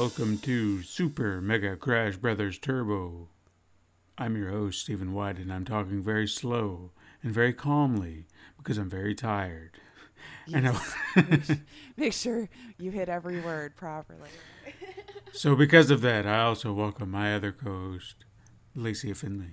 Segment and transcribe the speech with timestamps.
[0.00, 3.28] Welcome to Super Mega Crash Brothers Turbo.
[4.16, 6.92] I'm your host, Stephen White, and I'm talking very slow
[7.22, 8.24] and very calmly
[8.56, 9.72] because I'm very tired.
[10.54, 11.60] And I-
[11.98, 14.30] Make sure you hit every word properly.
[15.34, 18.24] so, because of that, I also welcome my other co host,
[18.74, 19.52] Lacey Finley.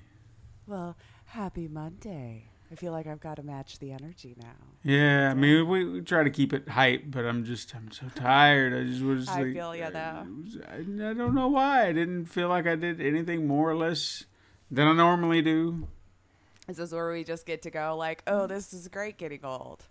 [0.65, 0.95] Well,
[1.25, 2.51] happy Monday.
[2.71, 4.55] I feel like I've got to match the energy now.
[4.83, 8.07] Yeah, I mean, we, we try to keep it hype, but I'm just, I'm so
[8.13, 8.73] tired.
[8.73, 10.27] I just was I like, feel ya, though.
[10.69, 11.87] I, I don't know why.
[11.87, 14.25] I didn't feel like I did anything more or less
[14.69, 15.87] than I normally do.
[16.67, 19.85] This is where we just get to go like, oh, this is great getting old.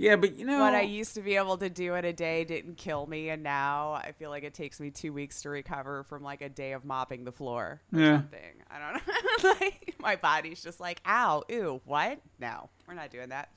[0.00, 2.44] Yeah, but you know, What I used to be able to do in a day
[2.44, 6.04] didn't kill me, and now I feel like it takes me two weeks to recover
[6.04, 8.16] from like a day of mopping the floor or Yeah.
[8.18, 8.40] something.
[8.70, 9.50] I don't know.
[9.60, 12.18] like my body's just like, ow, ew, what?
[12.40, 13.50] No, we're not doing that.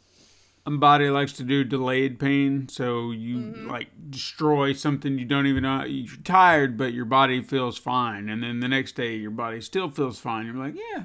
[0.66, 3.70] my body likes to do delayed pain, so you Mm-hmm.
[3.70, 5.84] like destroy something you don't even know.
[5.86, 9.90] You're tired, but your body feels fine, and then the next day your body still
[9.90, 10.46] feels fine.
[10.48, 11.04] You're like, yeah,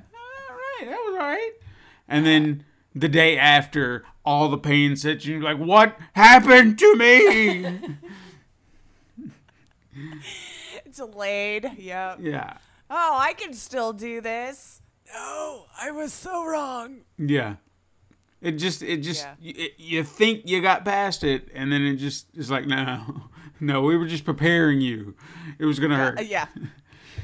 [0.51, 1.53] all right, that was all right.
[2.09, 5.37] And then the day after, all the pain sets you.
[5.37, 7.81] You're like, what happened to me?
[10.95, 11.71] Delayed.
[11.79, 12.19] Yep.
[12.21, 12.57] yeah,
[12.91, 14.83] Oh, I can still do this.
[15.13, 16.99] No, I was so wrong.
[17.17, 17.57] yeah.
[18.41, 19.35] It just, it just, Yeah.
[19.41, 23.23] you, it, you think you got past it, and then it just is like, no,
[23.59, 25.17] no, we were just preparing you.
[25.59, 26.25] It was gonna hurt.
[26.25, 26.47] Yeah.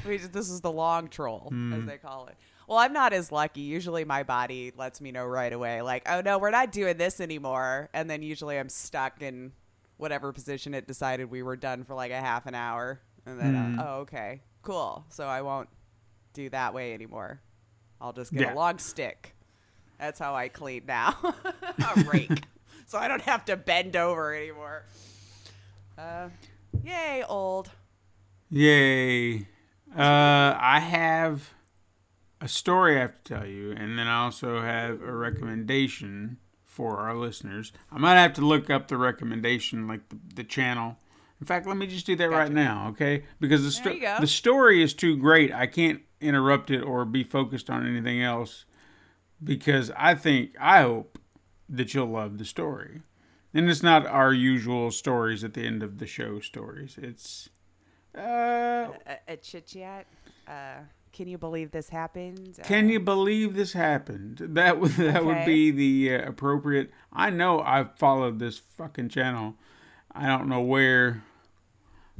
[0.05, 1.71] We just, this is the long troll, Hmm.
[1.73, 2.35] as they call it.
[2.67, 3.61] Well, I'm not as lucky.
[3.61, 7.19] Usually my body lets me know right away, like, oh no, we're not doing this
[7.19, 7.89] anymore.
[7.93, 9.51] And then usually I'm stuck in
[9.97, 12.99] whatever position it decided we were done for like a half an hour.
[13.25, 13.79] And then, Hmm.
[13.79, 15.05] uh, oh, okay, cool.
[15.09, 15.69] So I won't
[16.33, 17.39] do that way anymore.
[18.01, 18.53] I'll just get Yeah.
[18.53, 19.35] a long stick.
[19.99, 21.15] That's how I clean now.
[21.95, 22.43] a rake.
[22.87, 24.85] so I don't have to bend over anymore.
[25.97, 26.27] Uh,
[26.83, 27.71] yay, old.
[28.49, 29.47] Yay.
[29.97, 31.49] Uh, I have
[32.45, 36.99] a story I have to tell you, and then I also have a recommendation for
[36.99, 37.73] our listeners.
[37.91, 40.97] I might have to look up the recommendation, like the, the channel.
[41.41, 43.23] In fact, let me just do that right now, okay?
[43.39, 44.17] Because the, sto- There you go.
[44.19, 45.51] the story is too great.
[45.51, 48.65] I can't interrupt it or be focused on anything else
[49.43, 51.17] because I think, I hope
[51.67, 53.01] that you'll love the story.
[53.55, 56.99] And it's not our usual stories at the end of the show stories.
[57.01, 57.49] It's
[58.15, 60.05] uh, a, a chit chat.
[60.47, 60.81] Uh,
[61.15, 62.59] can you believe this happened?
[62.63, 64.39] Can you believe this happened?
[64.41, 66.91] That would that would be the uh, appropriate.
[67.13, 69.55] I know I've followed this fucking channel.
[70.11, 71.23] I don't know where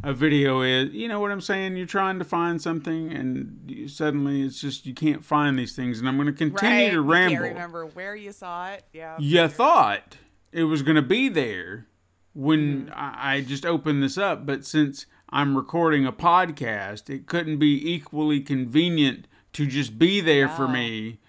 [0.01, 0.93] a video is.
[0.93, 1.75] You know what I'm saying?
[1.75, 5.99] You're trying to find something, and you, suddenly it's just you can't find these things.
[5.99, 6.91] And I'm going to continue right?
[6.91, 7.35] to ramble.
[7.35, 8.85] Can't remember where you saw it.
[8.93, 9.17] Yeah.
[9.19, 10.17] You thought
[10.53, 11.87] it was going to be there
[12.33, 17.57] when I, I just opened this up, but since I'm recording a podcast, it couldn't
[17.57, 21.19] be equally convenient to just be there for me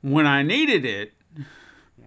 [0.00, 1.12] when I needed it.
[1.98, 2.06] Yeah.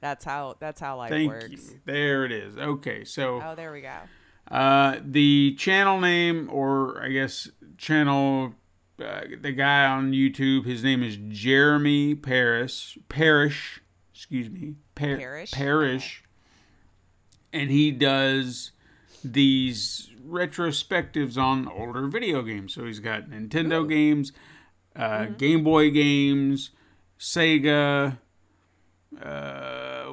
[0.00, 0.56] That's how.
[0.60, 1.50] That's how life Thank works.
[1.50, 1.80] you.
[1.84, 2.56] There it is.
[2.56, 3.96] Okay, so Oh, there we go.
[4.50, 7.48] uh, the channel name, or I guess
[7.78, 8.54] channel,
[9.02, 12.96] uh, the guy on YouTube, his name is Jeremy Paris.
[13.08, 13.80] Parish,
[14.14, 14.74] excuse me.
[14.94, 15.50] Par- Parrish?
[15.52, 16.24] Parish.
[17.52, 18.70] And he does
[19.24, 22.74] these retrospectives on older video games.
[22.74, 24.32] So he's got Nintendo games,
[24.96, 26.70] uh, Game Boy games,
[27.18, 28.18] Sega,
[29.20, 30.12] uh,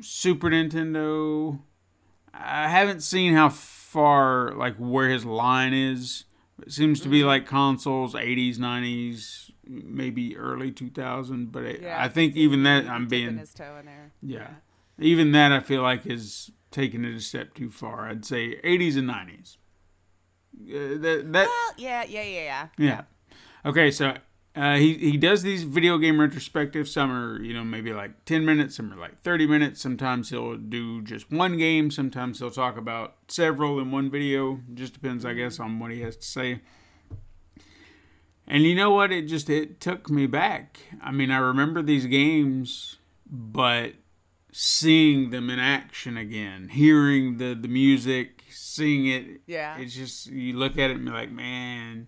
[0.00, 1.60] Super Nintendo.
[2.32, 6.24] I haven't seen how far, like, where his line is.
[6.62, 7.26] It seems to be Mm-hmm.
[7.28, 11.52] like consoles, 80s, 90s, maybe early 2000.
[11.52, 12.02] But it, Yeah.
[12.02, 14.12] I think even that, I'm being, his toe in there.
[14.22, 14.50] yeah.
[14.98, 18.08] Even that, I feel like is taking it a step too far.
[18.08, 19.56] I'd say 80s and 90s.
[20.56, 22.68] Uh, that, that, Well, yeah, yeah, yeah, yeah.
[22.76, 23.02] yeah.
[23.64, 24.14] Okay, so
[24.54, 26.88] uh, he he does these video game retrospectives.
[26.88, 29.80] Some are you know maybe like ten minutes, some are like thirty minutes.
[29.80, 31.90] Sometimes he'll do just one game.
[31.90, 34.60] Sometimes he'll talk about several in one video.
[34.74, 36.60] Just depends, I guess, on what he has to say.
[38.46, 39.10] And you know what?
[39.10, 40.78] It just it took me back.
[41.02, 43.94] I mean, I remember these games, but
[44.56, 49.76] seeing them in action again, hearing the the music, seeing it, Yeah.
[49.78, 52.06] it's just you look at it and be like, man,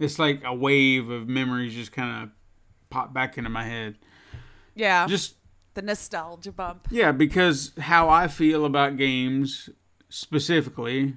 [0.00, 2.30] it's like a wave of memories just kind of
[2.90, 3.98] pop back into my head.
[4.74, 5.06] Yeah.
[5.06, 5.36] Just
[5.74, 6.88] the nostalgia bump.
[6.90, 9.70] yeah, because how I feel about games
[10.08, 11.14] specifically,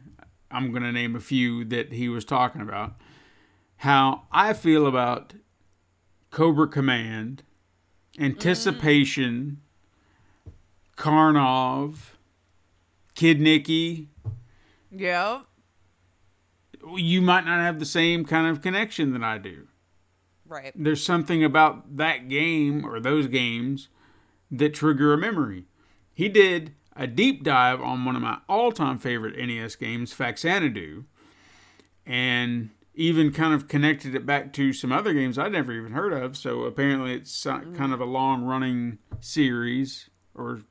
[0.52, 2.94] I'm going to name a few that he was talking about.
[3.78, 5.34] How I feel about
[6.30, 7.42] Cobra Command,
[8.18, 8.24] mm.
[8.26, 9.62] Anticipation,
[11.00, 11.96] Karnov,
[13.16, 14.08] Kid Niki.
[14.92, 15.46] Yep.
[16.96, 19.68] You might not have the same kind of connection that I do.
[20.46, 20.74] Right.
[20.76, 23.88] there's something about that game or those games
[24.50, 25.66] that trigger a memory.
[26.12, 31.06] He did a deep dive on one of my all-time favorite NES games, Faxanadu,
[32.04, 36.14] and even kind of connected it back to some other games I'd never even heard
[36.14, 36.36] of.
[36.36, 37.78] So apparently, it's so- mm.
[37.78, 40.62] kind of a long-running series or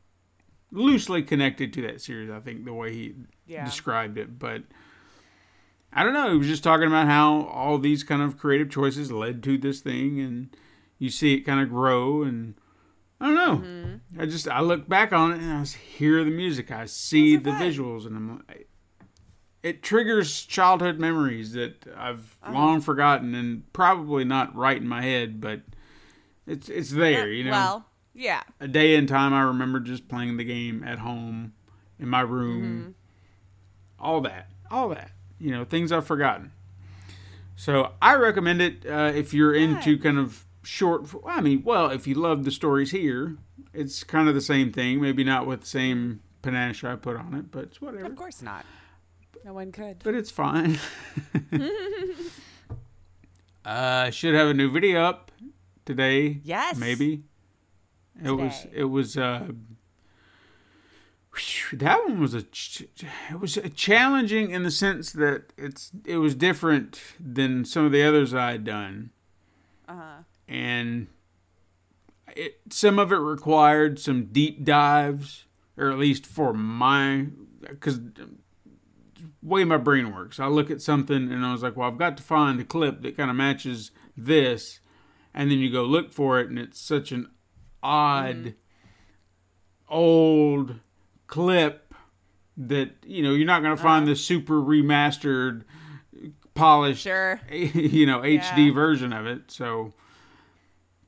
[0.71, 2.31] loosely connected to that series.
[2.31, 3.15] I think the way he
[3.47, 3.65] Yeah.
[3.65, 4.65] described it, but.
[5.91, 6.31] I don't know.
[6.33, 9.81] He was just talking about how all these kind of creative choices led to this
[9.81, 10.55] thing, and
[10.99, 12.23] you see it kind of grow.
[12.23, 12.57] And
[13.19, 13.67] I don't know.
[13.67, 14.21] Mm-hmm.
[14.21, 17.53] I just I look back on it and I hear the music, I see the
[17.53, 18.69] visuals, and I'm like,
[19.63, 22.53] it triggers childhood memories that I've Uh-huh.
[22.53, 25.63] long forgotten and probably not right in my head, but
[26.47, 27.33] it's it's there.
[27.33, 27.87] You know, Well,
[28.19, 28.43] yeah.
[28.61, 31.55] a day in time, I remember just playing the game at home
[31.99, 32.63] in my room.
[32.63, 34.05] Mm-hmm.
[34.05, 36.53] All that, all that, you know, things I've forgotten.
[37.57, 41.09] So I recommend it uh, if you're into kind of short.
[41.27, 43.37] I mean, well, if you love the stories here,
[43.73, 45.01] it's kind of the same thing.
[45.01, 48.05] Maybe not with the same panache I put on it, but it's whatever.
[48.05, 48.65] Of course not.
[49.45, 49.99] No one could.
[50.05, 50.79] But it's fine.
[53.65, 55.33] uh, should have a new video up
[55.85, 56.41] today.
[56.45, 56.77] Yes.
[56.77, 57.25] Maybe.
[58.23, 58.67] It was.
[58.73, 59.17] It was.
[59.17, 59.49] Uh,
[61.73, 62.43] that one was a.
[62.43, 62.85] ch-
[63.31, 65.93] It was a challenging in the sense that it's.
[66.05, 69.11] It was different than some of the others I had done,
[69.89, 70.23] Uh-huh.
[70.49, 71.07] and
[72.37, 72.61] it.
[72.71, 75.45] Some of it required some deep dives,
[75.77, 77.27] or at least for my,
[77.61, 78.01] because
[79.43, 80.41] way my brain works.
[80.41, 83.03] I look at something and I was like, well, I've got to find a clip
[83.03, 84.81] that kind of matches this.
[85.35, 87.29] And then you go look for it, and it's such an
[87.83, 88.49] odd, mm-hmm.
[89.89, 90.77] old
[91.27, 91.95] clip
[92.57, 94.13] that, you know, you're not going to find uh-huh.
[94.13, 95.63] the super remastered,
[96.55, 97.41] polished, Sure.
[97.53, 98.73] you know, HD Yeah.
[98.73, 99.51] version of it.
[99.51, 99.95] So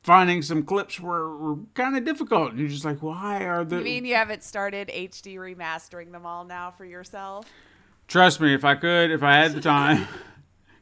[0.02, 2.52] finding some clips were, were kind of difficult.
[2.52, 3.78] And you're just like, why are the.
[3.78, 7.46] You mean you haven't started HD remastering them all now for yourself?
[8.08, 10.06] Trust me, if I could, if I had the time,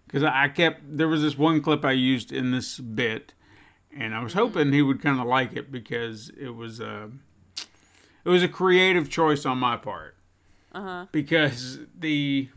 [0.06, 3.34] because I kept there was this one clip I used in this bit,
[3.96, 7.10] and I was hoping he would kind of like it because it was a
[8.24, 10.16] it was a creative choice on my part.
[10.72, 11.06] Uh-huh.
[11.12, 12.48] Because the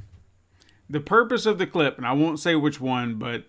[0.90, 3.46] the purpose of the clip, and I won't say which one, but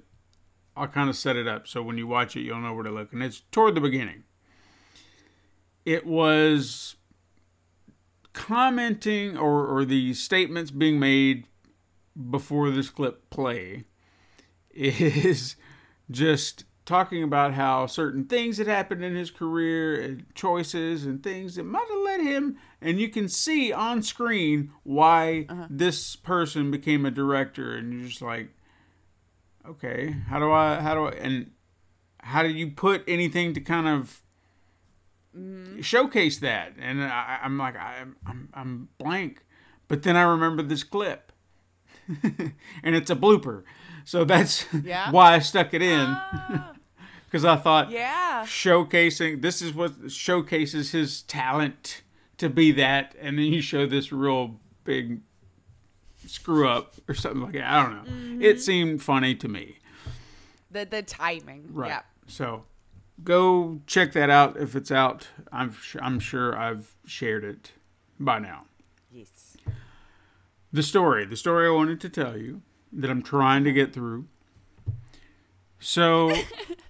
[0.76, 2.90] I'll kind of set it up so when you watch it, you'll know where to
[2.90, 3.12] look.
[3.12, 4.25] And it's toward the beginning.
[5.85, 6.94] It was
[8.32, 11.46] commenting or, or the statements being made
[12.31, 13.85] before this clip play
[14.70, 15.56] is
[16.11, 21.54] just talking about how certain things had happened in his career and choices and things
[21.54, 25.66] that might have led him and you can see on screen why uh-huh.
[25.71, 28.49] this person became a director and you're just like
[29.68, 31.52] okay how do i how do i and
[32.23, 34.23] how do you put anything to kind of
[35.37, 35.80] mm-hmm.
[35.80, 36.75] showcase that?
[36.80, 39.45] And I, i'm like I'm, I'm i'm blank.
[39.88, 41.33] But then i remember this clip
[42.23, 43.64] and it's a blooper.
[44.04, 45.11] So that's Yeah?
[45.12, 46.75] why i stuck it in ah.
[47.32, 48.44] Because i thought Yeah.
[48.46, 52.02] showcasing this is what showcases his talent
[52.36, 55.20] to be that and then you show this real big
[56.26, 58.42] screw up or something like that i don't know Mm-hmm.
[58.42, 59.78] it seemed funny to me
[60.70, 61.68] The the timing.
[61.72, 62.02] right Yeah.
[62.26, 62.64] so
[63.24, 67.72] go check that out if it's out i'm i'm sure i've shared it
[68.20, 68.64] by now
[69.10, 69.56] Yes.
[70.72, 72.62] the story the story i wanted to tell you
[72.92, 74.26] that i'm trying to get through
[75.82, 76.34] so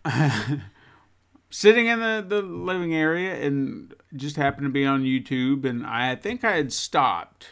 [1.51, 6.15] sitting in the, the living area and just happened to be on youtube and i
[6.15, 7.49] think i had stopped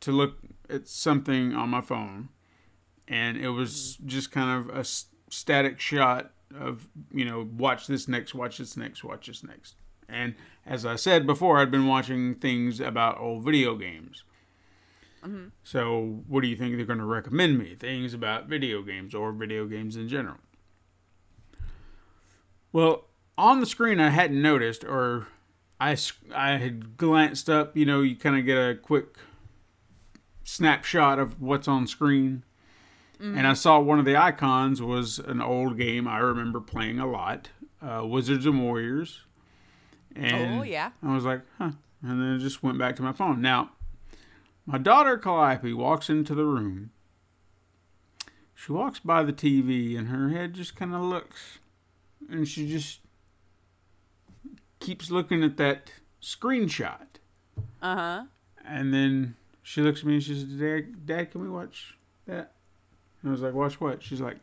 [0.00, 2.28] to look at something on my phone
[3.10, 4.06] and it was mm.
[4.06, 4.84] just kind of a
[5.28, 9.74] static shot of you know watch this next watch this next watch this next.
[10.08, 10.34] And
[10.66, 14.24] as i said before i'd been watching things about old video games.
[15.24, 15.48] Mm-hmm.
[15.62, 17.74] So what do you think they're going to recommend me?
[17.74, 20.38] Things about video games or video games in general
[22.72, 25.26] Well, on the screen, I hadn't noticed, or
[25.80, 25.96] I,
[26.34, 27.76] I had glanced up.
[27.76, 29.16] You know, you kind of get a quick
[30.44, 32.44] snapshot of what's on screen.
[33.22, 37.06] And I saw one of the icons was an old game I remember playing a
[37.06, 37.50] lot
[37.82, 39.20] uh, Wizards and Warriors.
[40.16, 40.92] And Oh, yeah.
[41.02, 41.72] I was like, huh.
[42.02, 43.42] And then it just went back to my phone.
[43.42, 43.72] Now,
[44.64, 46.92] my daughter Calliope walks into the room.
[48.54, 51.58] She walks by the TV and her head just kind of looks.
[52.30, 53.00] And she just
[54.78, 55.90] keeps looking at that
[56.22, 57.06] screenshot.
[57.82, 58.24] Uh huh.
[58.64, 61.96] And then she looks at me and she says, Dad, Dad, can we watch
[62.26, 62.52] that?
[63.22, 64.02] And I was like, watch what?
[64.02, 64.36] She's like,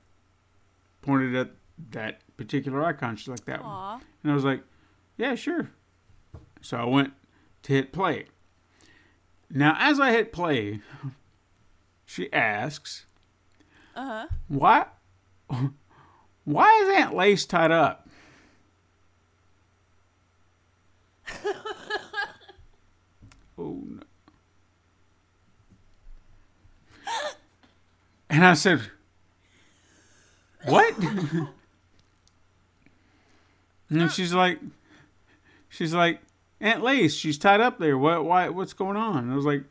[1.01, 1.51] pointed at
[1.91, 3.15] that particular icon.
[3.15, 4.01] She's like, that one.
[4.23, 4.61] And I was like,
[5.17, 5.69] yeah, sure.
[6.61, 7.13] So I went
[7.63, 8.25] to hit play.
[9.49, 10.81] Now, as I hit play,
[12.05, 13.05] she asks,
[13.95, 14.27] Uh huh.
[14.47, 14.87] why,
[16.47, 18.07] why is Aunt Lace tied up?
[23.57, 23.99] oh, no.
[28.29, 28.79] And I said,
[30.63, 30.97] what?
[33.89, 34.61] and she's like,
[35.67, 36.21] she's like,
[36.61, 37.97] Aunt Lace, she's tied up there.
[37.97, 38.23] What?
[38.23, 38.47] Why?
[38.47, 39.25] What's going on?
[39.25, 39.65] And I was like,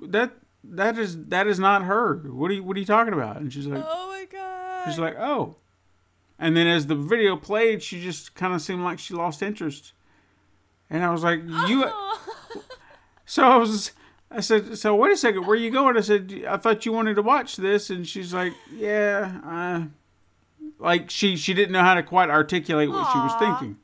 [0.00, 0.30] that
[0.62, 2.18] that is that is not her.
[2.18, 3.38] What are you What are you talking about?
[3.38, 4.47] And she's like, Oh my god.
[4.90, 5.56] She's like, oh.
[6.38, 9.92] And then as the video played, she just kind of seemed like she lost interest.
[10.88, 11.84] And I was like, you.
[13.30, 13.92] So I was,
[14.30, 15.98] I said, so wait a second, where are you going?
[15.98, 19.82] I said, I thought you wanted to watch this, and she's like, yeah, uh,
[20.78, 23.76] like she she didn't know how to quite articulate what she was thinking.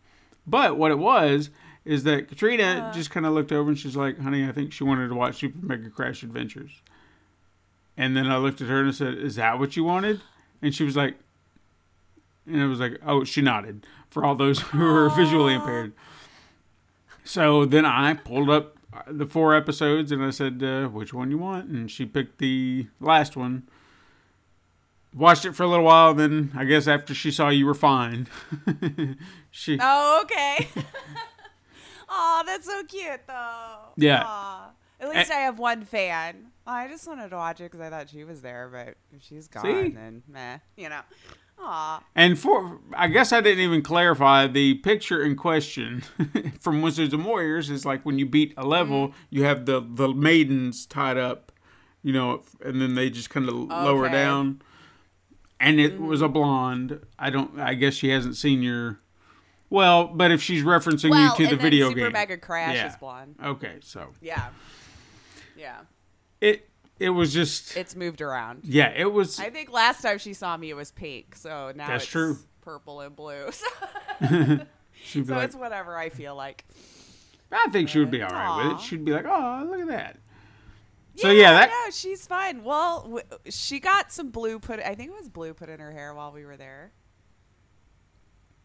[0.46, 1.50] But what it was
[1.84, 4.84] is that Katrina just kind of looked over and she's like, honey, I think she
[4.84, 6.80] wanted to watch Super Mega Crash Adventures.
[7.96, 10.22] And then I looked at her and I said, is that what you wanted?
[10.64, 11.16] And she was like,
[12.46, 15.92] and it was like, oh, she nodded for all those who are visually impaired.
[17.22, 21.36] So then I pulled up the four episodes and I said, uh, which one you
[21.36, 21.68] want?
[21.68, 23.68] And she picked the last one.
[25.14, 28.26] Watched it for a little while, then I guess after she saw you were fine,
[29.50, 30.66] she Oh, okay.
[32.08, 33.76] Aw, that's so cute, though.
[33.96, 34.22] Yeah.
[34.24, 34.70] Aw.
[35.00, 36.46] At least I have one fan.
[36.66, 39.48] I just wanted to watch it because I thought she was there, but if she's
[39.48, 39.88] gone, See?
[39.90, 41.00] then meh, you know.
[41.58, 42.02] Aw.
[42.16, 46.02] And for I guess I didn't even clarify the picture in question
[46.60, 49.16] from Wizards and Warriors is like when you beat a level, Mm-hmm.
[49.30, 51.52] you have the the maidens tied up,
[52.02, 54.62] you know, and then they just kind of lower down.
[55.60, 57.00] And it was a blonde.
[57.18, 57.58] I don't.
[57.60, 58.98] I guess she hasn't seen your.
[59.70, 62.88] Well, but if she's referencing Well, you to the video Super game, Mega Crash Yeah.
[62.88, 63.36] is blonde.
[63.42, 64.48] Okay, so Yeah.
[65.56, 65.76] Yeah.
[66.44, 68.60] It it was just It's moved around.
[68.64, 71.88] yeah, it was I think last time she saw me it was pink, so now
[71.88, 72.38] That's it's true.
[72.60, 73.50] purple and blue.
[75.02, 76.64] she'd so like, it's whatever I feel like.
[77.52, 78.80] I think she would be all right with it.
[78.82, 80.18] She'd be like, oh, look at that.
[81.16, 82.64] So yeah, that no, she's fine.
[82.64, 84.80] Well, w- she got some blue put.
[84.80, 86.90] I think it was blue put in her hair while we were there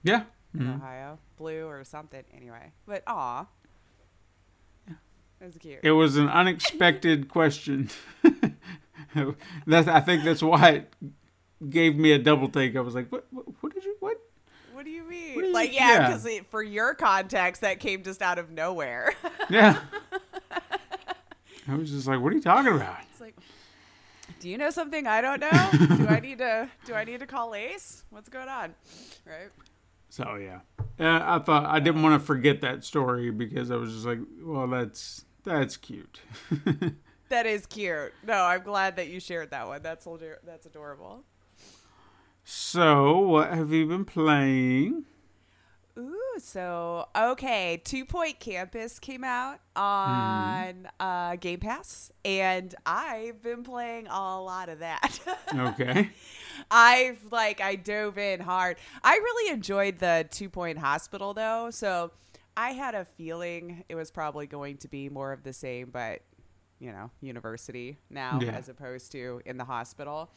[0.04, 0.24] yeah.
[0.56, 0.76] in Mhm.
[0.78, 2.24] Ohio, blue or something.
[2.36, 3.46] Anyway, but aw,
[5.42, 5.80] it was cute.
[5.84, 7.90] It was an unexpected question.
[9.68, 10.94] that I think that's why it
[11.70, 12.76] gave me a double take.
[12.76, 13.28] I was like, "What?
[13.32, 13.96] What, what did you?
[14.00, 14.18] What?"
[14.74, 15.38] what do you mean?
[15.38, 16.18] do you- like, yeah, yeah.
[16.18, 19.14] because for your context, that came just out of nowhere.
[19.50, 19.80] Yeah.
[21.68, 23.36] I was just like, "What are you talking about?" it's like,
[24.40, 25.98] do you know something I don't know?
[25.98, 26.70] do I need to?
[26.86, 28.04] Do I need to call Ace?
[28.12, 28.76] What's going on?
[29.26, 29.50] Right.
[30.10, 30.60] So yeah,
[31.00, 34.20] uh, I thought I didn't want to forget that story because I was just like,
[34.42, 36.22] "Well, that's that's cute."
[37.30, 38.12] That is cute.
[38.26, 39.84] No, I'm glad that you shared that one.
[39.84, 40.08] That's
[40.44, 41.24] that's adorable.
[42.44, 45.06] so, what have you been playing?
[45.96, 53.64] Ooh, so okay, Two Point Campus came out on uh, Game Pass, and I've been
[53.64, 55.20] playing a lot of that.
[55.56, 56.12] Okay.
[56.70, 58.78] I've like I dove in hard.
[59.04, 62.12] I really enjoyed the Two Point Hospital though, so
[62.60, 66.22] I had a feeling it was probably going to be more of the same, but
[66.80, 68.52] you know, university now Yeah.
[68.52, 70.30] as opposed to in the hospital.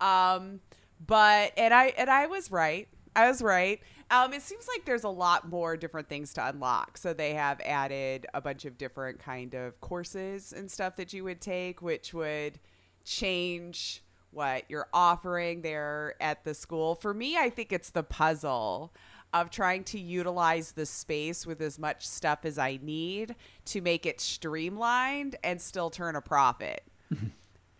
[0.00, 0.60] Um,
[1.06, 2.88] but and I and I was right.
[3.16, 3.80] I was right.
[4.10, 6.96] Um, it seems like there's a lot more different things to unlock.
[6.96, 11.24] So they have added a bunch of different kind of courses and stuff that you
[11.24, 12.58] would take, which would
[13.04, 16.94] change what you're offering there at the school.
[16.94, 18.92] For me, I think it's the puzzle
[19.32, 23.34] of trying to utilize the space with as much stuff as I need
[23.66, 26.82] to make it streamlined and still turn a profit.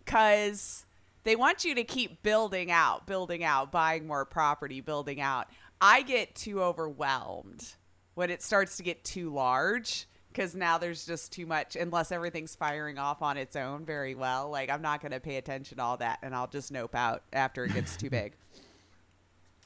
[0.06, 0.84] Cause
[1.24, 5.48] they want you to keep building out, building out, buying more property, building out.
[5.80, 7.66] I get too overwhelmed
[8.14, 12.54] when it starts to get too large because now there's just too much unless everything's
[12.54, 15.82] firing off on its own very well like i'm not going to pay attention to
[15.82, 18.34] all that and i'll just nope out after it gets too big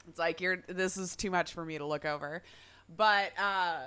[0.07, 2.43] it's like you're this is too much for me to look over.
[2.95, 3.79] But uh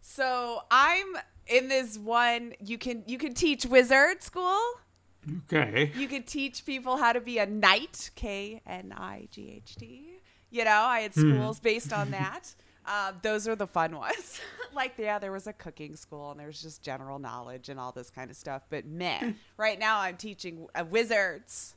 [0.00, 1.16] so i'm
[1.48, 4.58] in this one you can you can teach wizard school.
[5.52, 5.92] Okay.
[5.96, 10.20] you could teach people how to be a knight k n i g h t.
[10.50, 12.54] You know i had schools based on that.
[12.86, 14.40] Um, those are the fun ones.
[14.74, 17.90] Like yeah there was a cooking school and there was just general knowledge and all
[17.90, 18.62] this kind of stuff.
[18.70, 21.74] But meh right now i'm teaching uh, wizards.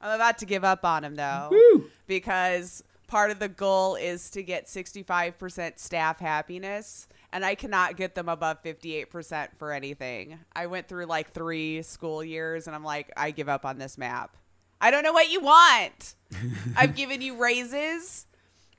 [0.00, 1.48] I'm about to give up on them though.
[1.50, 1.88] Woo.
[2.06, 8.14] because part of the goal is to get 65% staff happiness and i cannot get
[8.14, 10.38] them above 58% for anything.
[10.54, 13.98] I went through like three school years and i'm like i give up on this
[13.98, 14.36] map.
[14.80, 16.14] I don't know what you want.
[16.76, 18.26] I've given you raises.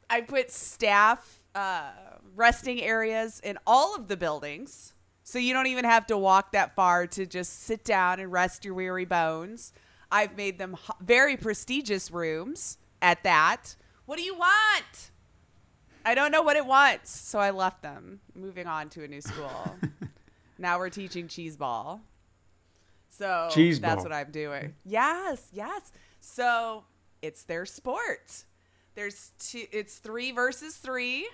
[0.10, 1.90] I put staff uh,
[2.36, 4.94] resting areas in all of the buildings
[5.24, 8.64] so you don't even have to walk that far to just sit down and rest
[8.64, 9.74] your weary bones.
[10.10, 13.76] I've made them very prestigious rooms at that
[14.08, 15.12] what do you want
[16.06, 18.22] I don't know what it wants, so I left them.
[18.34, 19.76] Moving on to a new school.
[20.58, 22.00] now we're teaching cheese ball.
[23.10, 24.04] So Cheese that's ball.
[24.06, 24.74] what I'm doing.
[24.86, 25.92] Yes, yes.
[26.22, 26.86] So
[27.22, 28.46] it's their sport.
[28.96, 29.66] There's two.
[29.74, 31.28] It's three versus three,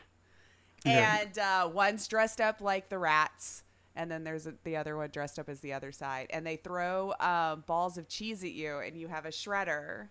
[0.86, 1.20] Yeah.
[1.22, 3.63] and uh, one's dressed up like the rats,
[3.96, 6.56] and then there's a, the other one dressed up as the other side, and they
[6.56, 10.08] throw um, balls of cheese at you, and you have a shredder,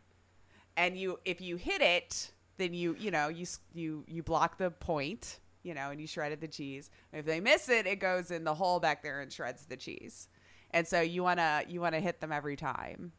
[0.76, 4.70] and you if you hit it then you you know you you you block the
[4.70, 6.90] point you know and you shredded the cheese.
[7.12, 10.28] If they miss it it goes in the hole back there and shreds the cheese.
[10.70, 13.12] And so you want to you want to hit them every time.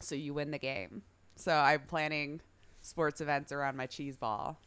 [0.00, 1.02] So you win the game.
[1.36, 2.40] So i'm planning
[2.82, 4.60] sports events around my cheese ball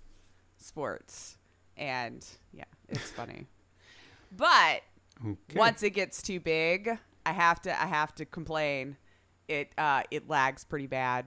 [0.57, 1.37] sports
[1.77, 3.47] and yeah it's funny.
[4.31, 4.81] But
[5.25, 5.37] Okay.
[5.55, 8.97] once it gets too big i have to i have to complain.
[9.47, 11.25] It uh it lags pretty bad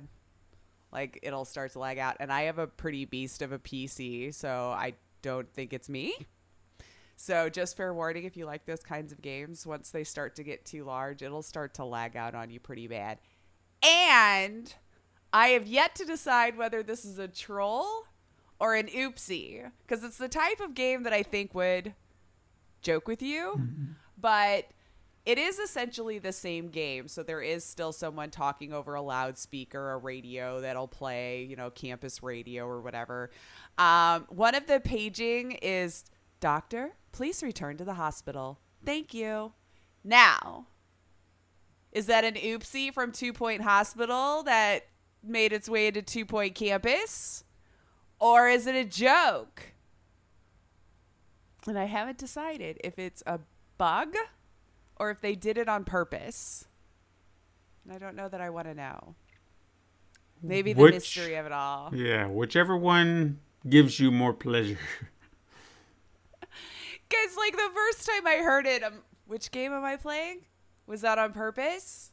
[0.92, 2.16] like it'll start to lag out.
[2.20, 6.14] And i have a pretty beast of a pc so i don't think it's me.
[7.16, 10.42] So just fair warning if you like those kinds of games once they start to
[10.42, 13.18] get too large it'll start to lag out on you pretty bad.
[13.82, 14.72] And
[15.32, 18.06] i have yet to decide whether this is a troll
[18.58, 21.94] or an oopsie because it's the type of game that i think would
[22.82, 23.54] joke with you.
[23.56, 23.84] Mm-hmm.
[24.18, 24.66] But
[25.30, 27.06] it is essentially the same game.
[27.06, 31.70] So there is still someone talking over a loudspeaker, a radio that'll play, you know,
[31.70, 33.30] campus radio or whatever.
[33.78, 36.04] Um, one of the paging is
[36.40, 38.58] Doctor, please return to the hospital.
[38.84, 39.52] Thank you.
[40.02, 40.66] Now,
[41.92, 44.86] is that an oopsie from Two Point Hospital that
[45.22, 47.44] made its way into Two Point Campus?
[48.18, 49.74] Or is it a joke?
[51.68, 53.38] And I haven't decided if it's a
[53.78, 54.16] bug
[55.00, 56.66] or if they did it on purpose.
[57.84, 59.14] And I don't know that I want to know.
[60.42, 61.90] Maybe the Which- mystery of it all.
[61.94, 64.78] Yeah, whichever one gives you more pleasure.
[67.08, 68.94] Guys, like the first time I heard it, um,
[69.26, 70.42] which game am I playing?
[70.86, 72.12] Was that on purpose?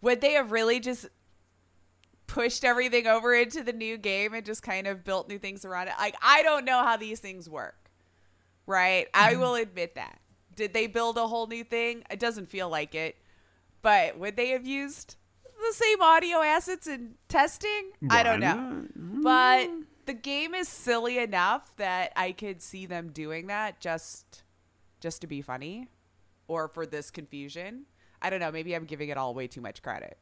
[0.00, 1.06] Would they have really just
[2.26, 5.88] pushed everything over into the new game and just kind of built new things around
[5.88, 5.94] it?
[5.98, 7.90] Like, I don't know how these things work,
[8.66, 9.08] right?
[9.12, 10.20] I will admit that.
[10.58, 12.02] Did they build a whole new thing?
[12.10, 13.14] It doesn't feel like it.
[13.80, 17.92] But would they have used the same audio assets in testing?
[18.10, 18.86] I don't Why know.
[18.96, 19.22] not?
[19.22, 19.70] But
[20.06, 24.42] the game is silly enough that I could see them doing that just
[24.98, 25.90] just to be funny
[26.48, 27.84] or for this confusion.
[28.20, 30.18] I don't know, maybe I'm giving it all way too much credit.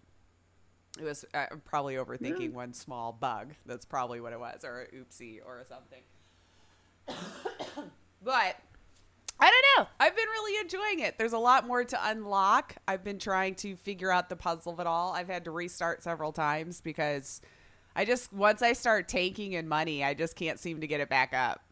[1.00, 3.54] It was uh, I'm probably overthinking one small bug.
[3.64, 6.02] That's probably what it was or oopsie or something.
[8.22, 8.56] but
[9.38, 9.90] I don't know.
[10.00, 11.18] I've been really enjoying it.
[11.18, 12.76] There's a lot more to unlock.
[12.88, 15.12] I've been trying to figure out the puzzle of it all.
[15.12, 17.42] I've had to restart several times because
[17.94, 21.10] I just once I start tanking in money, I just can't seem to get it
[21.10, 21.62] back up.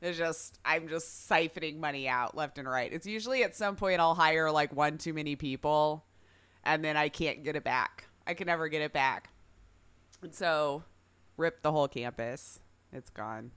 [0.00, 2.90] It's just I'm just siphoning money out left and right.
[2.90, 6.04] It's usually at some point I'll hire like one too many people
[6.64, 8.04] and then I can't get it back.
[8.26, 9.28] I can never get it back.
[10.22, 10.84] And so
[11.36, 12.60] rip the whole campus.
[12.92, 13.50] It's gone.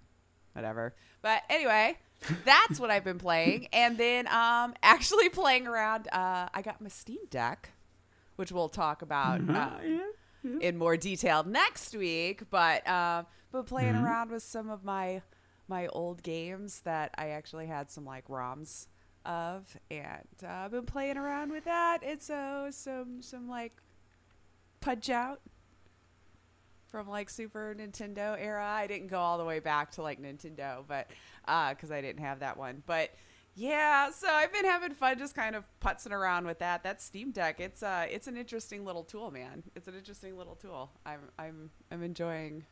[0.53, 0.95] Whatever.
[1.21, 1.97] But anyway,
[2.45, 3.67] that's what I've been playing.
[3.73, 7.69] And then um actually playing around uh I got my Steam Deck,
[8.35, 10.01] which we'll talk about um,
[10.43, 10.57] yeah.
[10.61, 12.43] in more detail next week.
[12.49, 15.21] But uh, but playing around with some of my
[15.67, 18.87] my old games that I actually had some like ROMs
[19.25, 22.03] of, and uh, I've been playing around with that.
[22.03, 23.73] And so some some like
[24.81, 25.39] Punch Out
[26.93, 28.63] from like Super Nintendo era.
[28.63, 31.09] I didn't go all the way back to like Nintendo, but
[31.75, 32.83] because I didn't have that one.
[32.85, 33.09] But
[33.55, 36.83] yeah, so I've been having fun just kind of putzing around with that.
[36.83, 39.63] That Steam Deck, it's uh, it's an interesting little tool, man.
[39.75, 40.91] It's an interesting little tool.
[41.03, 42.63] I'm I'm I'm enjoying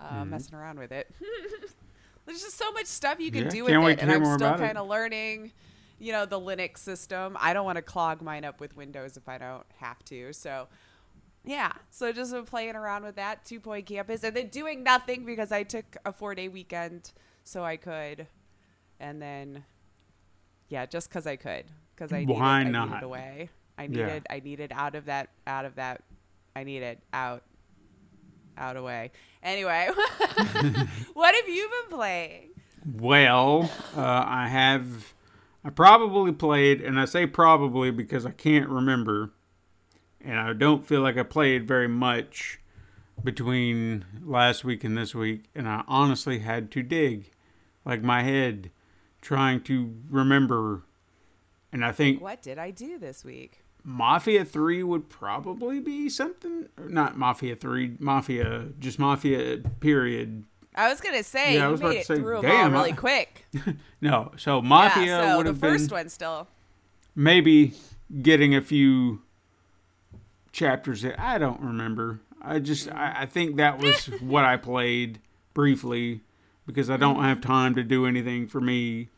[0.00, 1.08] uh, messing around with it.
[2.26, 4.76] There's just so much stuff you can Yeah, do with it, and I'm still kind
[4.76, 5.52] of learning.
[6.00, 7.36] You know the Linux system.
[7.40, 10.32] I don't want to clog mine up with Windows if I don't have to.
[10.32, 10.66] So
[11.44, 15.24] yeah, so just been playing around with that two point campus and then doing nothing
[15.24, 17.12] because I took a four day weekend
[17.44, 18.26] so I could,
[19.00, 19.64] and then
[20.68, 23.50] yeah, just because I could because I needed, Why I needed away.
[23.78, 23.88] I Yeah.
[23.88, 26.02] needed I needed out of that out of that
[26.54, 27.42] I needed out
[28.56, 29.10] out away.
[29.42, 29.88] Anyway,
[31.14, 32.50] what have you been playing?
[32.84, 35.14] Well, uh, I have.
[35.64, 39.30] I probably played, and I say probably because I can't remember,
[40.24, 42.58] and I don't feel like I played very much
[43.22, 47.30] between last week and this week, and I honestly had to dig,
[47.84, 48.70] like my head,
[49.20, 50.82] trying to remember.
[51.72, 53.60] And I think What did I do this week?
[53.84, 56.68] Mafia 3 would probably be something.
[56.78, 60.44] Not Mafia 3, Mafia, just Mafia, period.
[60.74, 62.80] I was gonna say Yeah, I you made to it say, through them damn, all
[62.80, 63.44] really I- quick.
[64.00, 66.48] No, so Mafia yeah, so would the have first one still.
[67.14, 67.72] maybe
[68.22, 69.20] getting a few
[70.52, 72.20] chapters that I don't remember.
[72.40, 75.20] I just I, I think that was what I played
[75.54, 76.22] briefly
[76.66, 79.08] because I don't have time to do anything for me,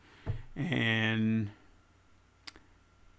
[0.55, 1.49] and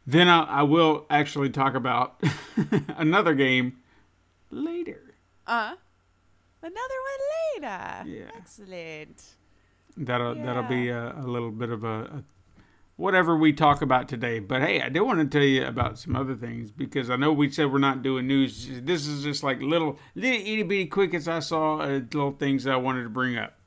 [0.06, 2.20] then I, I will actually talk about
[2.96, 3.78] another game
[4.50, 5.14] later.
[5.46, 5.74] Uh,
[6.62, 8.02] another one later.
[8.06, 8.30] Yeah.
[8.36, 9.22] Excellent.
[9.96, 12.24] That'll that'll be a, a little bit of a, a
[12.96, 14.38] whatever we talk about today.
[14.38, 17.32] But hey, I do want to tell you about some other things because I know
[17.32, 18.68] we said we're not doing news.
[18.82, 22.72] This is just like little little itty bitty quickets I saw, uh, little things that
[22.72, 23.58] I wanted to bring up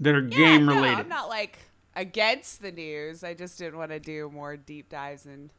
[0.00, 0.98] that are Yeah, game no, related.
[1.00, 1.58] I'm not like
[1.94, 3.24] against the news.
[3.24, 5.50] I just didn't want to do more deep dives and,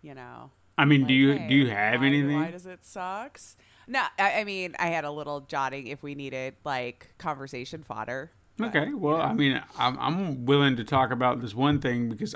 [0.00, 0.50] you know.
[0.78, 2.34] I mean, like, do you hey, do you have why, anything?
[2.34, 3.56] Why does it sucks?
[3.86, 8.30] No, I, I mean I had a little jotting if we needed like conversation fodder.
[8.60, 9.20] Okay, well.
[9.20, 12.34] I mean, I'm, I'm willing to talk about this one thing because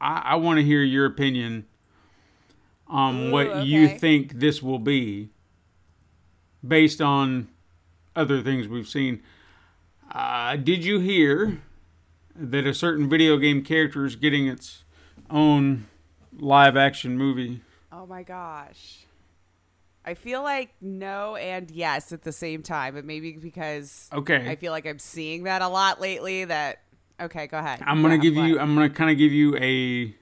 [0.00, 1.66] I, I want to hear your opinion
[2.86, 5.30] on Ooh, what you think this will be
[6.66, 7.48] based on
[8.16, 9.22] other things we've seen.
[10.10, 11.60] Uh, did you hear
[12.34, 14.84] that a certain video game character is getting its
[15.28, 15.86] own
[16.38, 17.60] live action movie?
[17.92, 19.04] Oh my gosh.
[20.08, 24.48] I feel like no and yes at the same time, but maybe because Okay.
[24.48, 26.46] I feel like I'm seeing that a lot lately.
[26.46, 26.78] That
[27.20, 27.82] okay, go ahead.
[27.86, 28.48] I'm gonna Yeah, give what?
[28.48, 28.58] you.
[28.58, 30.14] I'm gonna kind of give you a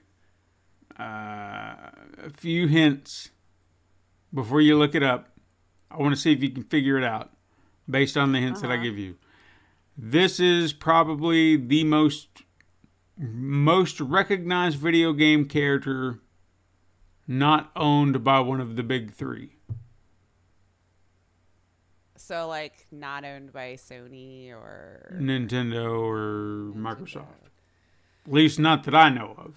[0.99, 1.89] uh,
[2.25, 3.29] a few hints
[4.33, 5.29] before you look it up.
[5.89, 7.31] I want to see if you can figure it out
[7.89, 8.83] based on the hints that I Uh-huh.
[8.83, 9.15] give you.
[9.97, 12.43] This is probably the most
[13.17, 16.19] most recognized video game character
[17.25, 19.56] not owned by one of the big three.
[22.27, 27.47] So like not owned by Sony or Nintendo or Microsoft.
[28.25, 29.55] At least not that I know of.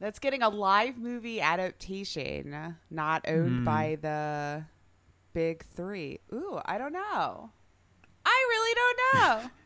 [0.00, 3.64] that's getting a live movie adaptation, not owned Hmm.
[3.64, 4.64] by the
[5.32, 6.20] big three.
[6.32, 7.50] Ooh, I don't know.
[8.24, 8.98] I really don't
[9.44, 9.50] know.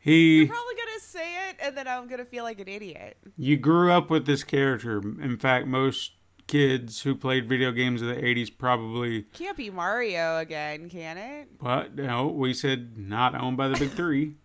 [0.00, 3.16] He You're probably gonna say it, and then I'm gonna feel like an idiot.
[3.36, 4.98] You grew up with this character.
[5.00, 6.12] In fact, most
[6.48, 11.48] kids who played video games in the 80s probably, Can't be Mario again, can it?
[11.60, 14.34] but no, we said not owned by the big three.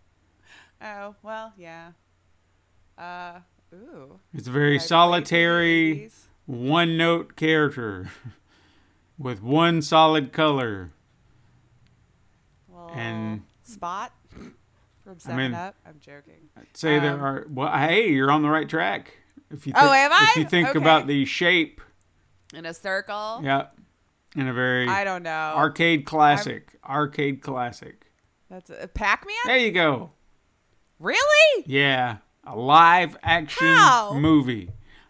[0.86, 1.92] Oh well, yeah.
[2.98, 3.40] Uh,
[3.74, 4.20] ooh.
[4.34, 6.10] It's a very I played in the solitary,
[6.46, 8.10] one note character
[9.18, 10.92] with one solid color.
[12.68, 14.12] Well, And- Spot
[15.06, 15.76] from Seven mean- Up.
[15.86, 16.50] I'm joking.
[16.58, 19.14] I'd Say there Um, are, well, hey, you're on the right track.
[19.52, 20.28] If you Oh, am I?
[20.32, 20.80] If you think Okay.
[20.80, 21.80] about the shape,
[22.54, 23.42] In a circle.
[23.44, 23.68] yeah,
[24.36, 25.54] in a very I don't know.
[25.56, 28.06] arcade classic, arcade classic.
[28.50, 29.36] That's a Pac-Man.
[29.46, 30.12] There you go.
[31.00, 31.64] Really?
[31.66, 34.14] Yeah, a live action How?
[34.14, 34.70] movie.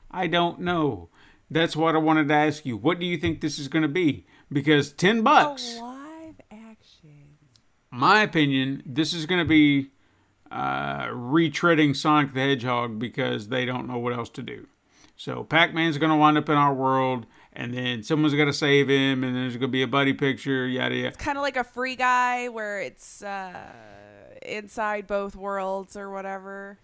[0.10, 1.10] I don't know.
[1.51, 2.77] That's what I wanted to ask you.
[2.77, 4.25] What do you think this is going to be?
[4.51, 7.38] Because 10 bucks, A live action.
[7.91, 9.89] my opinion, this is going to be
[10.51, 14.67] uh, retreading Sonic the Hedgehog because they don't know what else to do.
[15.23, 18.89] So Pac-Man's going to wind up in our world, and then someone's going to save
[18.89, 21.07] him, and there's going to be a buddy picture, yada yada.
[21.07, 23.71] It's kind of like a free guy where it's uh,
[24.41, 26.77] inside both worlds or whatever.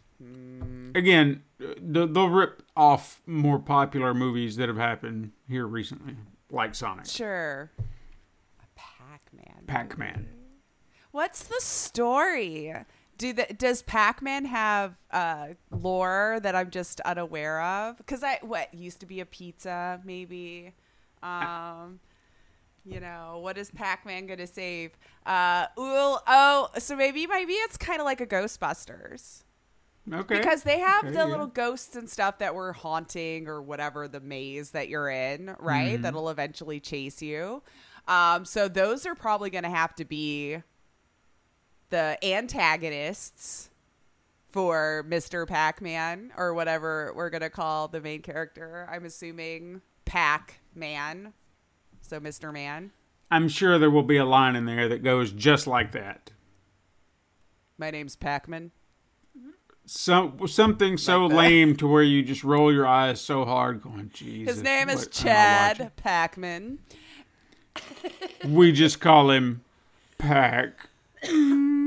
[0.96, 1.44] Again,
[1.82, 6.16] they'll they'll rip off more popular movies that have happened here recently.
[6.50, 7.08] like Sonic.
[7.08, 7.70] Sure.
[7.78, 9.64] A Pac-Man.
[9.68, 10.30] Pac-Man.
[11.12, 12.74] What's the story?
[13.20, 17.98] Do the, does Pac-Man have uh, lore that I'm just unaware of?
[17.98, 20.74] Because I what used to be a pizza, maybe.
[21.22, 22.00] Um,
[22.86, 24.92] you know, what is Pac-Man gonna save?
[25.26, 29.44] Uh, ooh, oh, so maybe maybe it's kind of like a Ghostbusters
[30.12, 30.38] Okay.
[30.38, 31.26] because they have Okay, the yeah.
[31.26, 35.96] little ghosts and stuff that were haunting or whatever the maze that you're in, right?
[35.96, 36.04] Mm-hmm.
[36.04, 37.62] That'll eventually chase you.
[38.08, 40.64] Um, so those are probably going to have to be
[41.90, 43.70] the antagonists
[44.52, 45.48] for Mr.
[45.48, 48.88] Pac-Man or whatever we're going to call the main character.
[48.92, 51.34] I'm assuming Pac-Man.
[52.02, 52.52] So Mr.
[52.52, 52.92] Man.
[53.32, 56.32] I'm sure there will be a line in there that goes just like that.
[57.78, 58.72] My name's Pac-Man.
[59.86, 64.12] Some something so Like lame to where you just roll your eyes so hard, going,
[64.14, 64.56] Jesus.
[64.56, 66.78] His name is what Chad Pac-Man.
[68.46, 69.64] We just call him
[70.20, 70.90] Pac.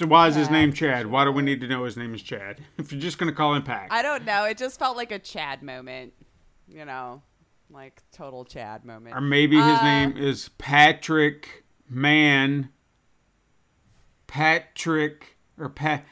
[0.00, 1.08] So why is his name Chad?
[1.08, 2.64] Why do we need to know his name is Chad?
[2.78, 4.44] If you're just gonna call him Pac, I don't know.
[4.44, 6.14] It just felt like a Chad moment,
[6.66, 7.20] you know,
[7.68, 9.14] like total Chad moment.
[9.14, 12.70] or maybe his Uh, name is Patrick Mann.
[14.26, 16.06] Patrick or Pat.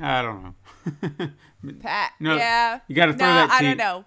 [0.00, 1.74] I don't know.
[1.80, 4.06] Pat, No, yeah, you gotta throw no, that I don't know.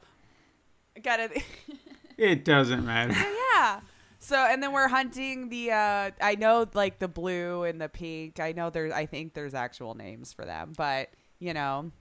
[1.03, 1.43] Got it.
[2.17, 3.13] it doesn't matter.
[3.13, 3.81] yeah.
[4.19, 5.71] So and then we're hunting the.
[5.71, 8.39] uh I know like the blue and the pink.
[8.39, 8.91] I know there's.
[8.93, 11.91] I think there's actual names for them, but you know.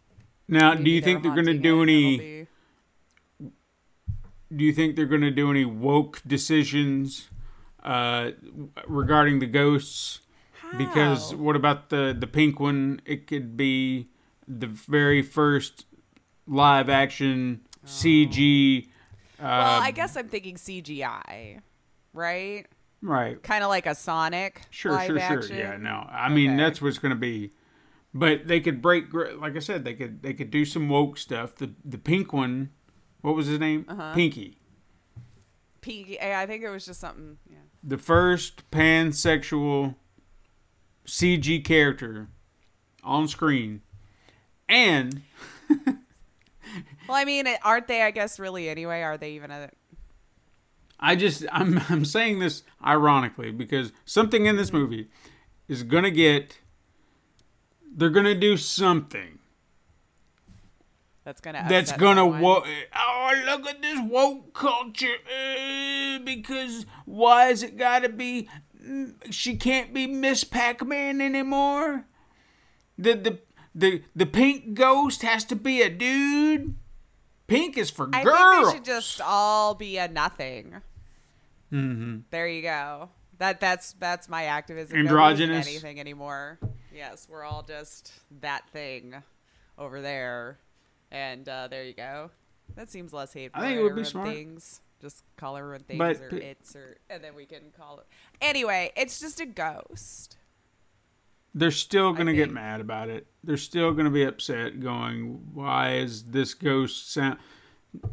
[0.49, 2.19] Now, do you think they're gonna do any?
[2.19, 2.47] be-
[4.55, 7.29] do you think they're going to do any woke decisions
[7.83, 8.31] uh,
[8.87, 10.21] regarding the ghosts?
[10.77, 13.01] Because what about the the pink one?
[13.07, 14.09] It could be
[14.47, 15.87] the very first
[16.47, 18.87] live action CG.
[19.39, 21.61] Uh, Well, I guess I'm thinking CGI,
[22.13, 22.67] right?
[23.03, 23.43] right.
[23.43, 24.63] Kind of like a Sonic.
[24.71, 25.43] Sure, live sure, action.
[25.43, 25.57] sure.
[25.57, 26.07] Yeah, no.
[26.11, 26.57] I mean, Okay.
[26.59, 27.53] that's what's going to be.
[28.15, 31.55] But they could break, like I said, they could they could do some woke stuff.
[31.55, 32.71] The the pink one,
[33.21, 33.85] what was his name?
[33.87, 34.15] Uh-huh.
[34.15, 34.57] Pinky.
[35.83, 36.21] Pinky.
[36.21, 37.37] I think it was just something.
[37.49, 37.59] Yeah.
[37.85, 39.95] the first pansexual
[41.07, 42.29] CG character
[43.05, 43.83] on screen.
[44.69, 45.23] And
[47.09, 48.03] Well, I mean, aren't they?
[48.03, 49.03] I guess really anyway.
[49.03, 49.71] Are they even a?
[51.01, 55.09] I just I'm I'm saying this ironically because something in this movie
[55.69, 56.59] is to get
[57.95, 59.39] they're to do something
[61.25, 61.67] That's gonna.
[61.69, 62.65] that's to wo-
[62.97, 68.49] oh look at this woke culture uh, because why has it got to be
[68.83, 72.07] mm, she can't be Miss Pac-Man anymore?
[72.97, 73.39] The the
[73.75, 76.75] the the pink ghost has to be a dude.
[77.47, 78.37] Pink is for I girls.
[78.37, 80.83] think they should just all be a nothing.
[81.73, 82.19] Mm-hmm.
[82.31, 83.11] There you go.
[83.39, 84.99] That that's that's my activism.
[84.99, 85.67] Androgynous?
[85.67, 86.59] anything anymore.
[86.95, 89.15] Yes, we're all just that thing
[89.77, 90.59] over there,
[91.11, 92.31] and uh, there you go.
[92.75, 93.63] That seems less hateful.
[93.63, 94.29] I think it would be smart.
[94.29, 94.81] Things.
[95.01, 98.07] Just call everyone things But or p- it's or and then we can call it.
[98.41, 100.37] Anyway, it's just a ghost.
[101.55, 103.27] they're still going to get mad about it.
[103.45, 107.39] They're still going to be upset, going, "Why is this ghost sound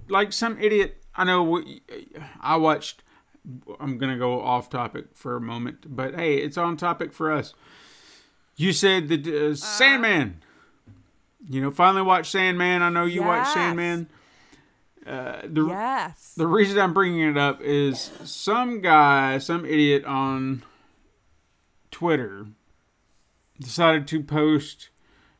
[0.09, 1.63] like some idiot?" I know.
[2.41, 3.01] I watched.
[3.79, 7.31] I'm going to go off topic for a moment, but hey, it's on topic for
[7.31, 7.53] us.
[8.55, 10.41] You said that uh, Sandman.
[11.47, 12.81] You know, finally watched Sandman.
[12.81, 14.09] I know you watched Sandman.
[15.05, 16.33] Uh, the Yes.
[16.35, 20.63] the reason I'm bringing it up is some guy, some idiot on
[21.91, 22.47] Twitter
[23.59, 24.89] decided to post,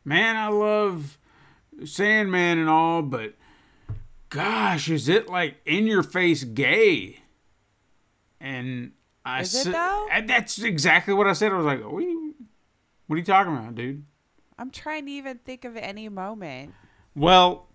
[0.04, 1.18] "Man, I love
[1.84, 3.34] Sandman and all, but
[4.30, 7.22] gosh, is it like in your face gay?"
[8.40, 8.92] And
[9.24, 10.08] I Is it, said, though?
[10.12, 11.52] and that's exactly what I said.
[11.52, 12.36] I was like, "What are you,
[13.08, 14.06] what are you talking about, dude?"
[14.58, 16.74] I'm trying to even think of any moment.
[17.16, 17.68] Well,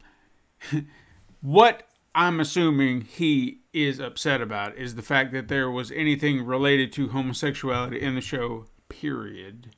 [1.41, 6.93] what I'm assuming he is upset about is the fact that there was anything related
[6.95, 9.77] to homosexuality in the show, period.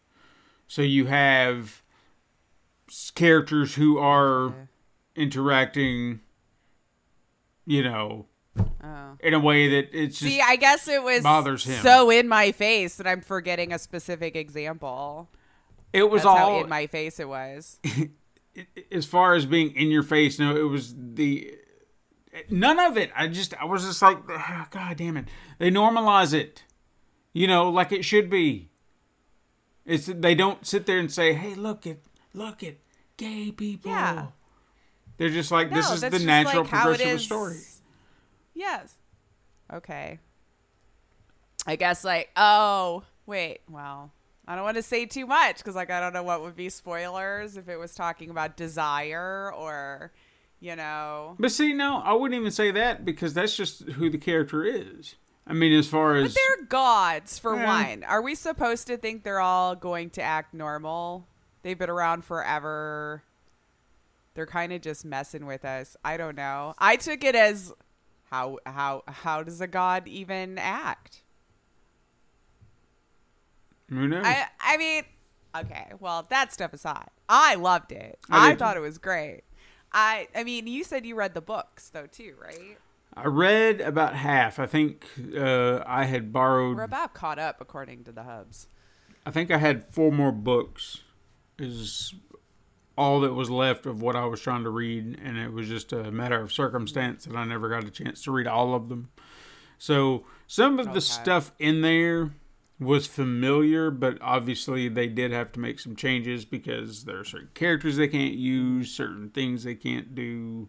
[0.68, 1.82] So you have
[3.14, 4.68] characters who are
[5.14, 6.20] interacting,
[7.66, 8.26] you know,
[8.58, 9.16] Oh.
[9.20, 10.30] in a way that it's just.
[10.30, 11.82] See, I guess it was bothers him.
[11.82, 15.30] so in my face that I'm forgetting a specific example.
[15.92, 17.78] it was That's how all in my face it was.
[18.92, 21.54] as far as being in your face, no, it was the
[22.50, 23.10] none of it.
[23.16, 25.26] I just I was just like, "Ah, God damn it!
[25.58, 26.64] They normalize it,
[27.32, 28.70] you know, like it should be.
[29.84, 31.98] It's they don't sit there and say, Hey, look at
[32.34, 32.76] look at
[33.16, 33.90] gay people.
[33.90, 34.26] Yeah.
[35.16, 37.60] They're just like this No, is the natural like progression of the story.
[38.54, 38.94] Yes.
[39.72, 40.18] Okay.
[41.66, 44.10] I guess like oh wait well
[44.48, 46.68] I don't want to say too much because like I don't know what would be
[46.68, 50.12] spoilers if it was talking about desire or
[50.60, 54.18] you know But see, no, I wouldn't even say that because that's just who the
[54.18, 55.14] character is.
[55.46, 57.66] I mean, as far as But they're gods for Yeah.
[57.90, 58.04] one.
[58.04, 61.26] Are we supposed to think they're all going to act normal?
[61.62, 63.22] They've been around forever.
[64.34, 65.96] They're kind of just messing with us.
[66.04, 66.74] I don't know.
[66.78, 67.72] I took it as
[68.32, 71.20] how how how does a god even act?
[73.90, 74.24] who knows?
[74.24, 75.02] I I mean,
[75.54, 77.10] okay, well, that stuff aside.
[77.28, 78.18] I loved it.
[78.30, 79.42] I, I thought it was great.
[79.92, 82.78] I I mean, you said you read the books though too, right?
[83.14, 84.58] I read about half.
[84.58, 85.04] I think
[85.36, 86.78] uh, I had borrowed.
[86.78, 88.66] We're about caught up according to the hubs.
[89.26, 91.02] I think I had four more books.
[91.58, 92.14] Is
[92.96, 95.92] all that was left of what I was trying to read, and it was just
[95.92, 99.10] a matter of circumstance that I never got a chance to read all of them.
[99.78, 100.94] So some of Okay.
[100.94, 102.30] the stuff in there
[102.78, 107.48] was familiar, but obviously they did have to make some changes because there are certain
[107.54, 110.68] characters they can't use, certain things they can't do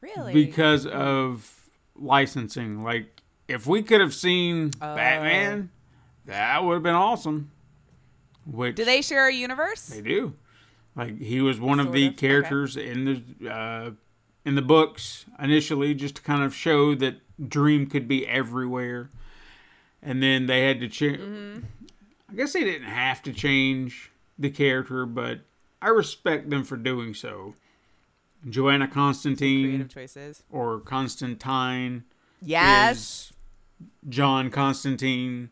[0.00, 0.32] Really?
[0.32, 2.82] because of licensing.
[2.82, 4.94] Like if we could have seen Oh.
[4.94, 5.70] Batman,
[6.26, 7.50] that would have been awesome.
[8.46, 9.86] Which Do they share a universe?
[9.86, 10.34] they do.
[10.96, 12.28] Like he was one of the of, okay.
[12.28, 13.04] characters in
[13.40, 13.90] the uh,
[14.44, 17.16] in the books initially, just to kind of show that
[17.48, 19.10] Dream could be everywhere.
[20.02, 21.18] And then they had to change.
[21.18, 21.60] Mm-hmm.
[22.30, 25.40] I guess they didn't have to change the character, but
[25.80, 27.54] I respect them for doing so.
[28.48, 30.42] Joanna Constantine Creative choices.
[30.50, 32.04] or Constantine
[32.42, 33.32] Yes.
[34.08, 35.48] John Constantine,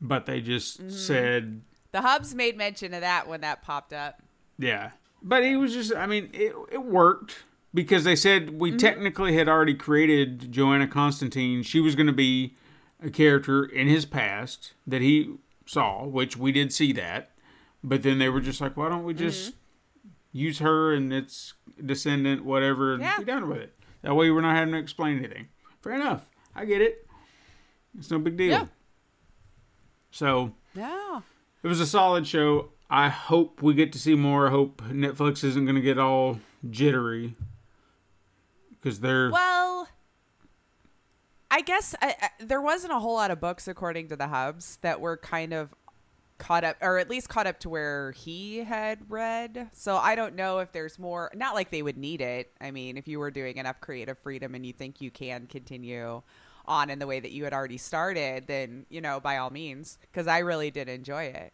[0.00, 0.90] but they just Mm-hmm.
[0.90, 1.60] said
[1.92, 4.22] The hubs made mention of that when that popped up.
[4.58, 4.90] Yeah.
[5.22, 8.78] But he was just, I mean, it, it worked because they said we mm-hmm.
[8.78, 11.62] technically had already created Joanna Constantine.
[11.62, 12.56] She was going to be
[13.02, 17.30] a character in his past that he saw, which we did see that.
[17.82, 20.08] But then they were just like, why don't we just mm-hmm.
[20.32, 23.18] use her and its descendant, whatever, and Yeah.
[23.18, 23.74] be done with it?
[24.02, 25.48] That way we're not having to explain anything.
[25.80, 26.26] Fair enough.
[26.54, 27.06] I get it.
[27.98, 28.50] It's no big deal.
[28.50, 28.66] Yeah.
[30.10, 31.22] So No.
[31.62, 32.70] It was a solid show.
[32.90, 34.48] I hope we get to see more.
[34.48, 37.34] I hope Netflix isn't going to get all jittery
[38.70, 39.88] because they're Well,
[41.50, 44.78] I guess I, I, there wasn't a whole lot of books, according to the hubs,
[44.82, 45.74] that were kind of
[46.38, 49.68] caught up, or at least caught up to where he had read.
[49.72, 51.30] So I don't know if there's more.
[51.34, 52.52] Not like they would need it.
[52.60, 56.22] I mean, if you were doing enough creative freedom and you think you can continue
[56.68, 59.98] on in the way that you had already started, then you know, by all means,
[60.02, 61.52] because I really did enjoy it.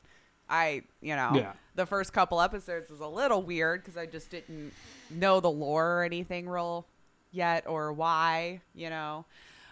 [0.49, 1.53] I, you know, Yeah.
[1.75, 4.73] the first couple episodes was a little weird because I just didn't
[5.11, 6.85] know the lore or anything real
[7.33, 9.25] yet or why, you know.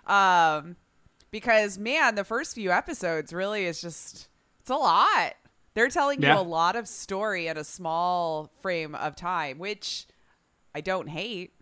[0.06, 0.76] Um
[1.30, 4.28] because man, the first few episodes really is just
[4.60, 5.34] it's a lot.
[5.74, 6.34] They're telling Yeah.
[6.34, 10.06] you a lot of story in a small frame of time, which
[10.74, 11.52] I don't hate.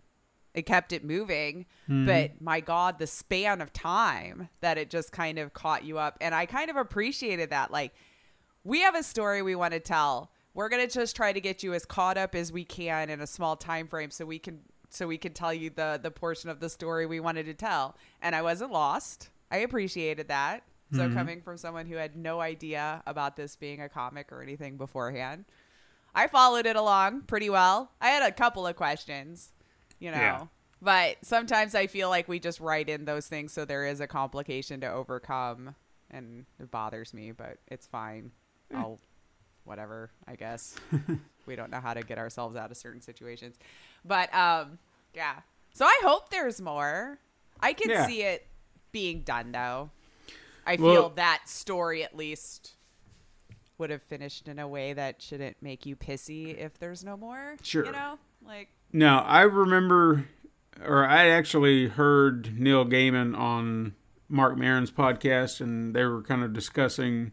[0.53, 2.05] It kept it moving, mm-hmm.
[2.05, 6.17] but my god, the span of time that it just kind of caught you up
[6.19, 7.93] and I kind of appreciated that like
[8.63, 10.31] we have a story we want to tell.
[10.53, 13.27] We're gonna just try to get you as caught up as we can in a
[13.27, 14.59] small time frame, so we can
[14.89, 17.95] so we can tell you the the portion of the story we wanted to tell.
[18.21, 19.29] And I wasn't lost.
[19.49, 20.63] I appreciated that.
[20.93, 21.13] So mm-hmm.
[21.13, 25.45] coming from someone who had no idea about this being a comic or anything beforehand,
[26.13, 27.91] I followed it along pretty well.
[28.01, 29.53] I had a couple of questions,
[30.01, 30.17] you know.
[30.17, 30.45] Yeah.
[30.81, 34.07] But sometimes I feel like we just write in those things so there is a
[34.07, 35.75] complication to overcome
[36.09, 38.31] and it bothers me, but it's fine.
[38.75, 38.99] I'll
[39.63, 40.75] whatever, I guess.
[41.45, 43.57] we don't know how to get ourselves out of certain situations.
[44.03, 44.79] But um
[45.13, 45.35] yeah.
[45.73, 47.19] So I hope there's more.
[47.61, 48.07] I can Yeah.
[48.07, 48.47] see it
[48.91, 49.91] being done though.
[50.65, 52.73] I Well- feel that story at least
[53.77, 57.55] would have finished in a way that shouldn't make you pissy if there's no more.
[57.63, 57.85] Sure.
[57.85, 58.17] You know?
[58.43, 60.25] Like No, I remember,
[60.83, 63.95] or I actually heard Neil Gaiman on
[64.27, 67.31] Marc Maron's podcast, and they were kind of discussing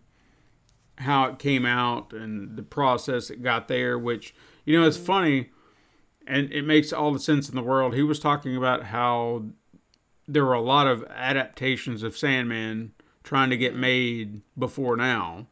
[0.98, 3.98] how it came out and the process it got there.
[3.98, 4.34] Which
[4.64, 5.50] you know, it's funny,
[6.28, 7.94] and it makes all the sense in the world.
[7.94, 9.44] He was talking about how
[10.28, 12.92] there were a lot of adaptations of Sandman
[13.24, 15.48] trying to get made before now,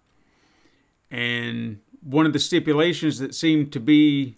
[1.10, 4.36] and one of the stipulations that seemed to be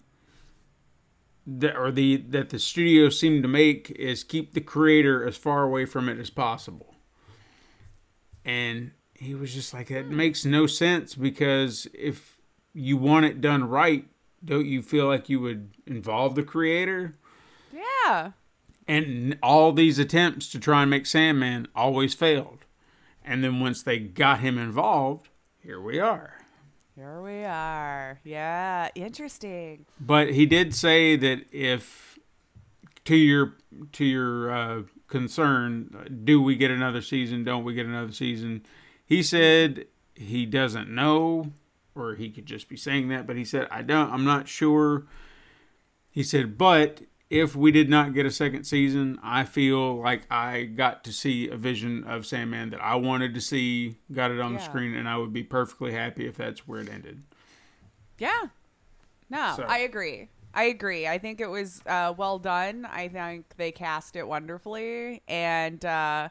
[1.57, 5.63] that or the that the studio seemed to make is keep the creator as far
[5.63, 6.95] away from it as possible.
[8.45, 12.37] And he was just like that makes no sense because if
[12.73, 14.05] you want it done right,
[14.43, 17.17] don't you feel like you would involve the creator?
[17.73, 18.31] Yeah.
[18.87, 22.65] And all these attempts to try and make Sandman always failed.
[23.23, 25.29] And then once they got him involved,
[25.61, 26.38] here we are.
[26.99, 28.19] Here we are.
[28.25, 29.85] Yeah, interesting.
[30.01, 32.19] But he did say that if
[33.05, 33.53] to your
[33.93, 37.45] to your uh, concern, do we get another season?
[37.45, 38.65] Don't we get another season?
[39.05, 41.53] He said he doesn't know,
[41.95, 43.25] or he could just be saying that.
[43.25, 44.11] But he said I don't.
[44.11, 45.05] I'm not sure.
[46.11, 50.63] He said, but if we did not get a second season, I feel like I
[50.63, 54.53] got to see a vision of Sandman that I wanted to see, got it on
[54.53, 57.23] the screen, and I would be perfectly happy if that's where it ended.
[58.17, 58.47] Yeah.
[59.29, 60.29] No, So- I agree.
[60.51, 61.07] I agree.
[61.07, 62.83] I think it was uh, well done.
[62.85, 65.21] I think they cast it wonderfully.
[65.27, 66.29] And uh,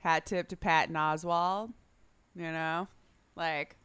[0.00, 1.72] hat tip to Patton Oswalt.
[2.36, 2.88] You know,
[3.34, 3.76] like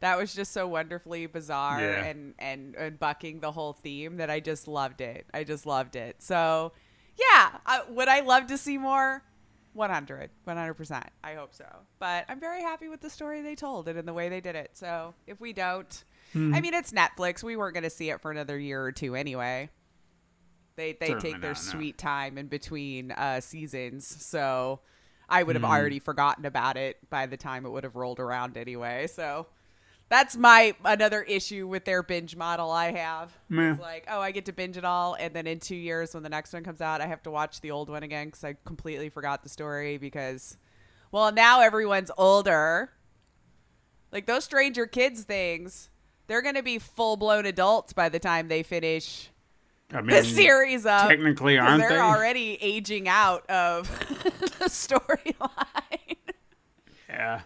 [0.00, 2.04] that was just so wonderfully bizarre Yeah.
[2.04, 5.26] and, and and bucking the whole theme that I just loved it.
[5.34, 6.22] I just loved it.
[6.22, 6.72] So
[7.18, 9.22] yeah, I, would I love to see more?
[9.74, 11.64] 100 100% i hope so
[12.00, 14.56] but i'm very happy with the story they told and in the way they did
[14.56, 16.52] it so if we don't Hmm.
[16.52, 19.14] i mean it's netflix we weren't going to see it for another year or two
[19.14, 19.68] anyway
[20.74, 21.70] they they Certainly take their not, no.
[21.70, 24.80] sweet time in between uh, seasons so
[25.28, 25.70] i would have Hmm.
[25.70, 29.46] already forgotten about it by the time it would have rolled around anyway so
[30.08, 33.36] that's my another issue with their binge model I have.
[33.48, 33.72] Meh.
[33.72, 36.22] It's like, oh, I get to binge it all, and then in two years when
[36.22, 38.56] the next one comes out, I have to watch the old one again because I
[38.64, 40.56] completely forgot the story because,
[41.12, 42.90] well, now everyone's older.
[44.10, 45.90] Like those Stranger Kids things,
[46.26, 49.28] they're gonna be full blown adults by the time they finish
[49.92, 51.08] I mean, the series up.
[51.08, 51.98] technically, aren't they're they?
[51.98, 53.88] already aging out of
[54.58, 56.16] the storyline.
[57.10, 57.40] Yeah.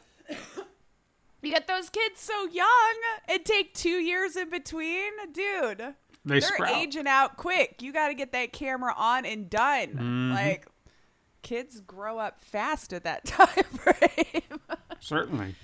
[1.42, 2.94] You get those kids so young
[3.28, 5.78] and take two years in between, dude.
[6.24, 6.76] They They're sprout.
[6.76, 7.82] aging out quick.
[7.82, 9.88] You got to get that camera on and done.
[9.88, 10.32] Mm-hmm.
[10.32, 10.66] Like,
[11.42, 14.60] kids grow up fast at that time frame.
[15.00, 15.56] Certainly.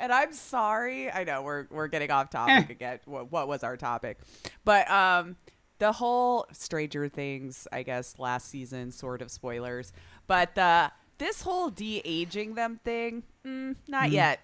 [0.00, 1.10] and I'm sorry.
[1.12, 2.72] I know we're we're getting off topic Eh.
[2.72, 2.98] again.
[3.04, 4.18] What, what was our topic?
[4.64, 5.36] But um,
[5.78, 9.92] the whole Stranger Things, I guess, last season, sort of spoilers.
[10.26, 14.40] But uh, this whole de aging them thing, mm, not yet.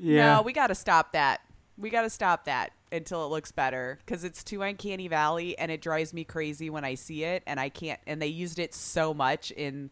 [0.00, 0.36] Yeah.
[0.36, 1.40] No, we got to stop that.
[1.76, 5.70] We got to stop that until it looks better because it's too uncanny valley and
[5.70, 8.00] it drives me crazy when I see it and I can't.
[8.06, 9.90] And they used it so much in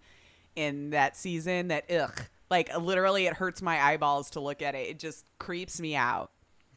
[0.56, 4.88] in that season that ugh, like literally it hurts my eyeballs to look at it.
[4.88, 6.30] It just creeps me out.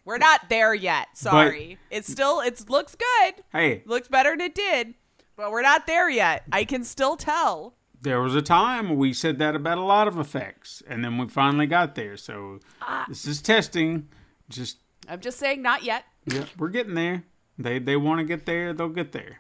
[0.06, 1.08] We're not there yet.
[1.16, 1.78] Sorry.
[1.90, 3.36] it's still it looks good.
[3.52, 4.94] hey, looks better than it did,
[5.36, 6.44] but we're not there yet.
[6.52, 7.76] I can still tell.
[8.02, 11.28] There was a time we said that about a lot of effects, and then we
[11.28, 12.18] finally got there.
[12.18, 13.06] So Ah.
[13.08, 14.08] this is testing.
[14.50, 14.78] Just
[15.08, 16.06] I'm just saying, not yet.
[16.26, 17.24] yeah, we're getting there.
[17.58, 19.40] They they want to get there, they'll get there.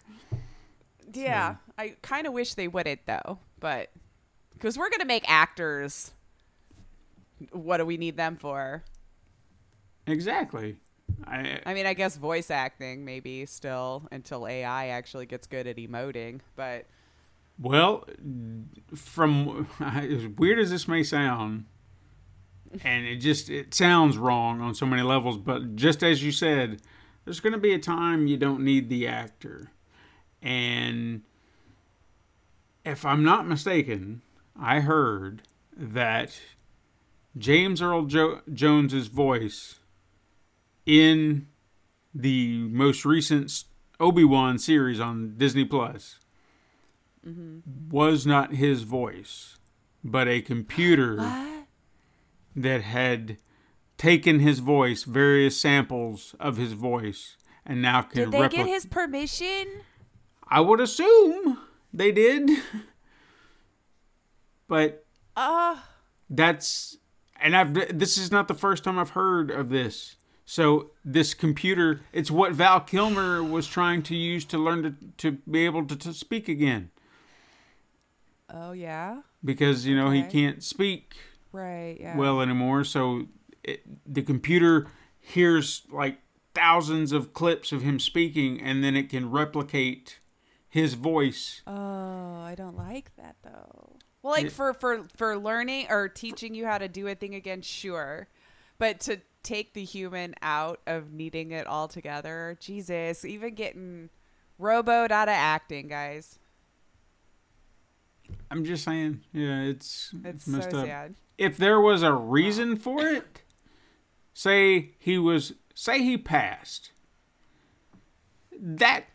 [1.14, 3.89] Yeah, I kind of wish they wouldn't though, but
[4.53, 6.12] because we're gonna make actors.
[7.51, 8.84] What do we need them for?
[10.07, 10.78] Exactly.
[11.26, 15.78] I I mean, I guess voice acting maybe still until AI actually gets good at
[15.78, 16.86] emoting, but
[17.62, 18.05] well,
[18.95, 21.66] from as weird as this may sound,
[22.84, 26.82] and it just it sounds wrong on so many levels, but just as you said,
[27.24, 29.72] there's going to be a time you don't need the actor,
[30.41, 31.22] and
[32.84, 34.22] if I'm not mistaken,
[34.59, 35.43] I heard
[35.78, 36.39] that
[37.38, 39.80] James Earl jo- Jones's voice
[40.86, 41.47] in
[42.14, 43.64] the most recent
[43.99, 46.18] Obi Wan series on Disney Plus
[47.24, 49.58] was not his voice,
[50.04, 51.18] but a computer
[52.56, 53.38] that had
[53.98, 58.86] taken his voice, various samples of his voice, and now can did they get his
[58.86, 59.68] permission?
[60.48, 61.60] I would assume
[61.94, 62.50] they did,
[64.68, 65.06] but
[65.36, 65.78] Uh
[66.30, 66.98] that's
[67.40, 70.16] and I've this is not the first time I've heard of this.
[70.46, 75.38] So this computer, it's what Val Kilmer was trying to use to learn to to
[75.50, 76.90] be able to, to speak again
[78.54, 81.16] oh yeah, because you know he can't speak
[81.52, 82.18] right, yeah.
[82.18, 82.84] well anymore.
[82.84, 83.28] So
[83.64, 83.82] it,
[84.12, 84.88] the computer
[85.20, 86.20] hears like
[86.54, 90.20] thousands of clips of him speaking, and then it can replicate
[90.68, 91.62] his voice.
[91.68, 93.97] Oh, I don't like that though.
[94.24, 97.36] Well, like It- for for for learning or teaching you how to do a thing
[97.36, 98.28] again, sure,
[98.78, 104.10] but to take the human out of needing it all together, Jesus, even getting
[104.60, 106.38] rowboat out of acting, guys,
[108.52, 110.86] I'm just saying, yeah, it's it's messed so up.
[110.86, 111.16] sad.
[111.38, 113.41] If there was a reason for it,
[114.34, 116.91] say he was, say he passed,
[118.60, 119.06] that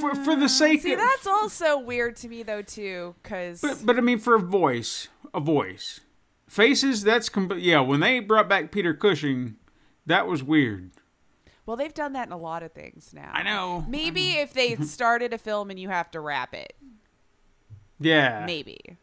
[0.00, 3.14] for for the mm, sake of See, of that's also weird to me though too,
[3.22, 6.00] because but but I mean for a voice, a voice.
[6.48, 7.78] Faces, that's com- yeah.
[7.80, 9.54] When they brought back Peter Cushing,
[10.06, 10.90] that was weird.
[11.64, 13.30] well, they've done that in a lot of things now.
[13.32, 13.84] I know.
[13.88, 16.72] Maybe if they started a film and you have to wrap it,
[18.00, 18.44] Yeah.
[18.46, 18.96] maybe.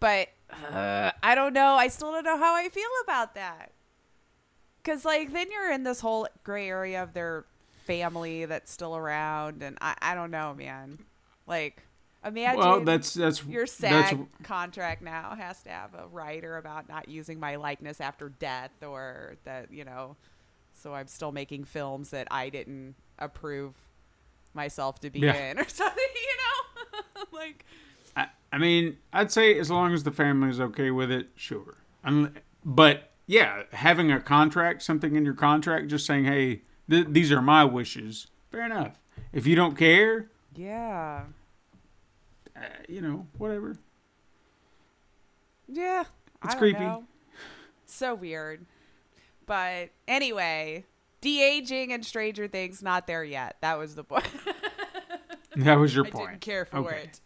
[0.00, 1.74] But uh, I don't know.
[1.74, 3.72] I still don't know how I feel about that.
[4.84, 7.44] Cause like then you're in this whole gray area of their
[7.86, 10.98] family that's still around, and I I don't know, man.
[11.46, 11.82] Like
[12.24, 17.08] imagine Well, that's that's your that's contract now has to have a writer about not
[17.08, 20.16] using my likeness after death, or that you know,
[20.74, 23.74] so I'm still making films that I didn't approve
[24.54, 25.50] myself to be Yeah.
[25.50, 27.64] in, or something, you know, like.
[28.16, 31.76] I, I mean, I'd say as long as the family is okay with it, sure.
[32.04, 32.32] Unle-
[32.64, 37.40] but yeah, having a contract, something in your contract, just saying, "Hey, th- these are
[37.42, 38.98] my wishes." Fair enough.
[39.32, 41.24] If you don't care, Yeah.
[42.54, 43.78] uh, you know, whatever.
[45.68, 46.04] Yeah.
[46.44, 46.80] It's creepy.
[46.80, 47.04] know.
[47.86, 48.66] So weird.
[49.46, 50.84] But anyway,
[51.22, 53.56] de aging and Stranger Things not there yet.
[53.62, 54.26] That was the point.
[55.56, 56.28] That was your point.
[56.28, 57.02] I didn't care for Okay.
[57.04, 57.20] it.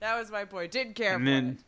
[0.00, 0.72] That was my point.
[0.72, 1.58] Didn't care And for then,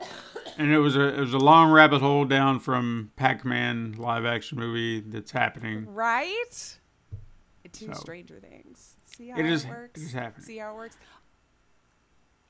[0.00, 0.08] it.
[0.56, 4.56] and it was a it was a long rabbit hole down from Pac-Man live action
[4.56, 5.92] movie that's happening.
[5.92, 6.78] Right?
[7.72, 8.94] To So- Stranger Things.
[9.04, 10.00] See how It it, is- works?
[10.00, 10.46] is happening.
[10.46, 10.96] See how it works?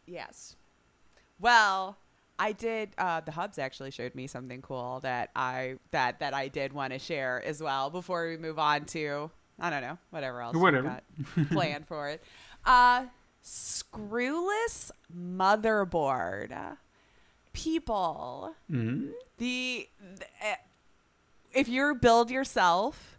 [0.07, 0.57] Yes.
[1.41, 1.97] Well,
[2.39, 6.49] I did uh the hubs actually showed me something cool that I that that I
[6.49, 10.43] did want to share as well before we move on to I don't know, whatever
[10.43, 10.89] else Whatever.
[10.89, 11.05] got
[11.51, 12.23] planned for it.
[12.65, 13.05] Uh
[13.43, 16.77] screwless motherboard.
[17.53, 19.09] People hmm
[19.39, 20.55] the, the uh,
[21.53, 23.19] if you're build yourself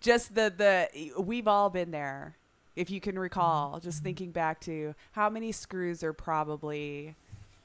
[0.00, 2.36] just the the we've all been there
[2.76, 7.14] if you can recall just thinking back to how many screws are probably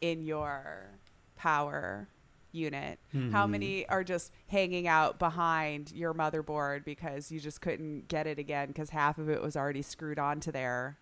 [0.01, 0.89] in your
[1.35, 2.07] power
[2.51, 2.99] unit?
[3.31, 8.39] How many are just hanging out behind your motherboard because you just couldn't get it
[8.39, 10.97] again because half of it was already screwed onto there?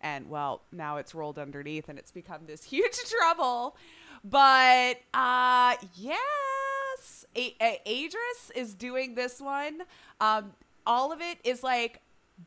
[0.00, 3.76] And well now it's rolled underneath and it's become this huge trouble.
[4.24, 9.80] But uh yes a- a- adris is doing this one.
[10.20, 10.52] Um
[10.86, 12.00] all of it is like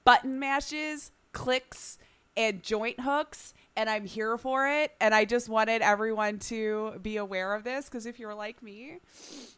[0.04, 1.98] button mashes clicks
[2.36, 7.18] and joint hooks and i'm here for it and i just wanted everyone to be
[7.18, 8.98] aware of this because if you're like me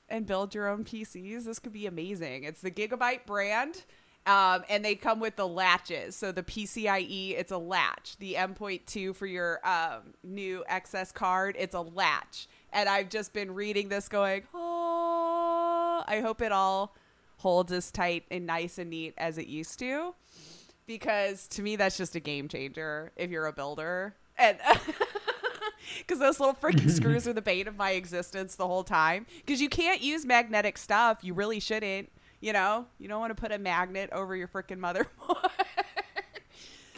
[0.10, 3.84] and build your own pcs this could be amazing it's the gigabyte brand
[4.26, 6.16] um, and they come with the latches.
[6.16, 8.16] So the PCIe, it's a latch.
[8.20, 12.48] The M.2 for your um, new XS card, it's a latch.
[12.72, 16.96] And I've just been reading this, going, oh, I hope it all
[17.38, 20.16] holds as tight and nice and neat as it used to,
[20.86, 24.16] because to me that's just a game changer if you're a builder.
[24.38, 24.58] And
[26.00, 29.26] because those little freaking screws are the bane of my existence the whole time.
[29.46, 31.20] Because you can't use magnetic stuff.
[31.22, 32.10] You really shouldn't.
[32.42, 35.50] You know, you don't want to put a magnet over your freaking motherboard.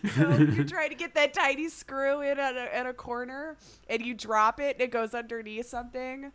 [0.15, 3.57] so you try to get that tiny screw in at a, at a corner,
[3.87, 6.31] and you drop it, and it goes underneath something.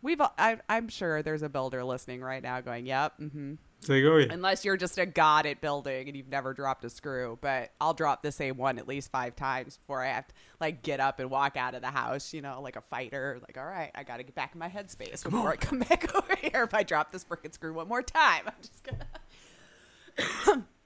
[0.00, 3.92] We've, all- I, I'm sure there's a builder listening right now going, "Yep, mm-hmm." So
[3.92, 4.26] you go, yeah.
[4.30, 7.94] unless you're just a god at building and you've never dropped a screw but i'll
[7.94, 11.20] drop the same one at least five times before i have to like get up
[11.20, 14.02] and walk out of the house you know like a fighter like all right i
[14.02, 17.12] gotta get back in my headspace before i come back over here if i drop
[17.12, 20.64] this freaking screw one more time i'm just gonna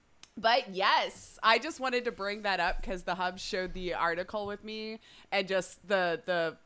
[0.40, 4.46] But yes, I just wanted to bring that up because the hub showed the article
[4.46, 6.56] with me and just the the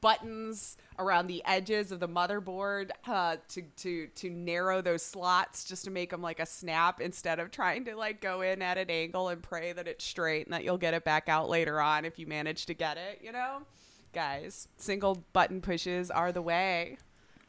[0.00, 5.84] buttons around the edges of the motherboard uh, to to to narrow those slots just
[5.84, 8.90] to make them like a snap instead of trying to like go in at an
[8.90, 12.04] angle and pray that it's straight and that you'll get it back out later on
[12.04, 13.20] if you manage to get it.
[13.22, 13.62] You know,
[14.12, 16.98] guys, single button pushes are the way.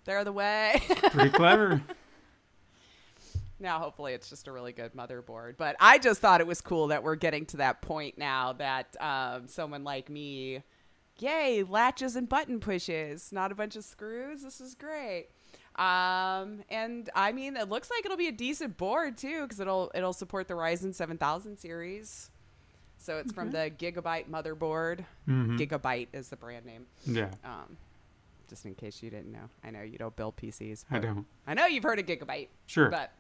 [0.05, 0.81] They're the way.
[1.11, 1.81] Pretty clever.
[3.59, 5.55] Now, hopefully, it's just a really good motherboard.
[5.57, 8.95] But I just thought it was cool that we're getting to that point now that
[8.99, 10.63] um, someone like me,
[11.20, 14.41] yay, latches and button pushes, not a bunch of screws.
[14.43, 15.28] This is great.
[15.76, 19.91] Um, and I mean, it looks like it'll be a decent board too, because it'll
[19.95, 22.30] it'll support the Ryzen 7000 series.
[22.97, 25.03] So it's from the Gigabyte motherboard.
[25.28, 26.86] Gigabyte is the brand name.
[27.05, 27.76] Yeah, Um,
[28.49, 30.86] just in case you didn't know, I know you don't build PCs.
[30.91, 31.26] I don't.
[31.47, 32.47] I know you've heard of Gigabyte.
[32.68, 32.89] Sure.
[32.89, 33.11] But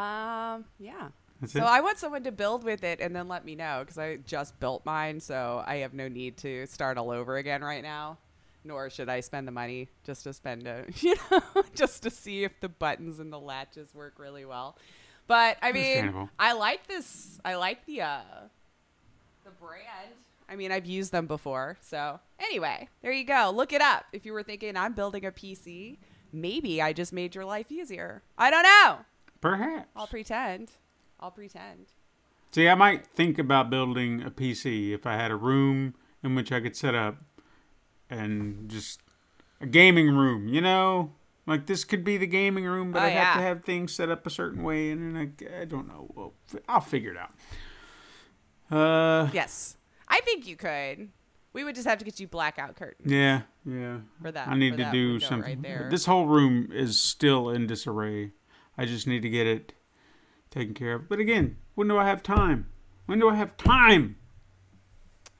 [0.00, 1.08] um, yeah.
[1.46, 1.60] So.
[1.60, 4.58] I want someone to build with it and then let me know because I just
[4.60, 8.18] built mine, so I have no need to start all over again right now.
[8.64, 11.42] Nor should I spend the money just to spend a, you know,
[11.74, 14.76] just to see if the buttons and the latches work really well.
[15.26, 17.38] But I mean, I like this.
[17.44, 18.20] I like the uh,
[19.44, 20.14] the brand.
[20.48, 21.78] I mean, I've used them before.
[21.80, 23.50] So anyway, there you go.
[23.54, 24.04] Look it up.
[24.12, 25.98] If you were thinking I'm building a PC,
[26.32, 28.22] maybe I just made your life easier.
[28.36, 28.98] I don't know.
[29.40, 29.88] Perhaps.
[29.96, 30.70] I'll pretend.
[31.24, 31.86] I'll pretend.
[32.52, 36.52] See, I might think about building a PC if I had a room in which
[36.52, 37.16] I could set up
[38.10, 39.00] and just
[39.58, 41.12] a gaming room, you know?
[41.46, 44.10] Like this could be the gaming room, but Oh, I have to have things set
[44.10, 46.10] up a certain way, and then I, I don't know.
[46.14, 46.34] Well,
[46.68, 48.76] I'll figure it out.
[48.76, 51.08] Uh, Yes, I think you could.
[51.54, 54.00] We would just have to get you blackout curtains yeah, yeah.
[54.20, 54.48] for that.
[54.48, 55.40] I need to do something.
[55.40, 55.88] right there.
[55.90, 58.32] This whole room is still in disarray.
[58.76, 59.72] I just need to get it
[60.54, 61.08] taken care of.
[61.08, 62.68] But again, when do I have time?
[63.06, 64.16] When do I have time?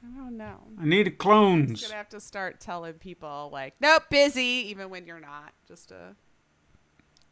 [0.04, 0.58] I don't know.
[0.80, 1.70] I need clones.
[1.70, 1.82] Just clones.
[1.82, 6.16] gonna have to start telling people like, nope, busy, even when you're not, just to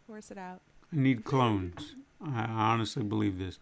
[0.07, 0.63] force it out.
[0.93, 1.97] I need clones.
[2.25, 3.59] I honestly believe this.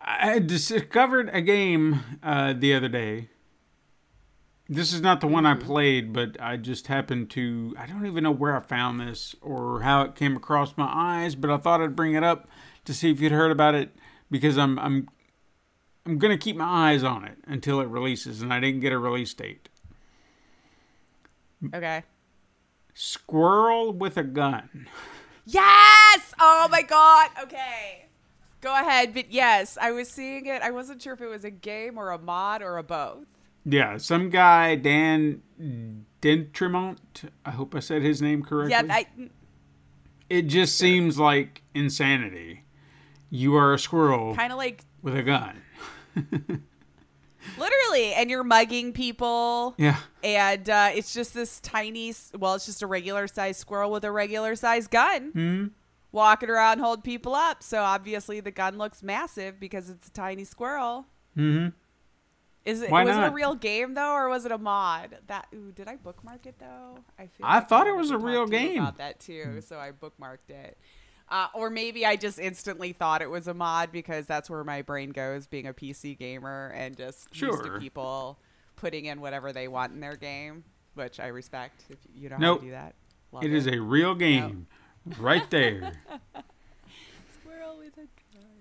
[0.00, 3.28] I discovered a game uh, the other day.
[4.68, 5.66] This is not the one I mm-hmm.
[5.66, 7.74] played, but I just happened to.
[7.78, 11.34] I don't even know where I found this or how it came across my eyes,
[11.34, 12.48] but I thought I'd bring it up
[12.84, 13.94] to see if you'd heard about it
[14.30, 15.08] because I'm I'm
[16.06, 18.98] I'm gonna keep my eyes on it until it releases, and I didn't get a
[18.98, 19.68] release date.
[21.74, 22.04] Okay.
[22.94, 24.88] Squirrel with a gun.
[25.44, 26.34] Yes!
[26.40, 27.30] Oh my god.
[27.42, 28.06] Okay.
[28.60, 30.62] Go ahead, but yes, I was seeing it.
[30.62, 33.26] I wasn't sure if it was a game or a mod or a both.
[33.64, 35.42] Yeah, some guy, Dan
[36.20, 36.98] DeEntremont.
[37.44, 38.72] I hope I said his name correctly.
[38.72, 39.06] Yeah, I
[40.28, 42.64] it just seems like insanity.
[43.30, 45.62] You are a squirrel kind of like with a gun.
[47.58, 49.74] literally, and you're mugging people.
[49.78, 49.96] Yeah.
[50.22, 54.10] And uh, it's just this tiny, well, it's just a regular sized squirrel with a
[54.12, 55.66] regular sized gun Hmm.
[56.12, 57.62] walking around hold people up.
[57.62, 61.06] So obviously the gun looks massive because it's a tiny squirrel.
[61.36, 61.68] Mm-hmm.
[62.64, 65.18] Is it Why was it a real game though, or was it a mod?
[65.26, 66.98] That ooh, did I bookmark it though?
[67.18, 68.80] I feel I like thought it was a real game.
[68.80, 70.78] about that too, so I bookmarked it.
[71.28, 74.82] Uh, or maybe I just instantly thought it was a mod because that's where my
[74.82, 78.38] brain goes, being a PC gamer and just used to people
[78.76, 80.62] putting in whatever they want in their game,
[80.94, 81.84] which I respect.
[81.88, 82.58] If you know Nope.
[82.58, 82.94] how to do that,
[83.32, 84.66] Love It is a real game
[85.18, 85.92] right there
[87.40, 88.06] squirrel with a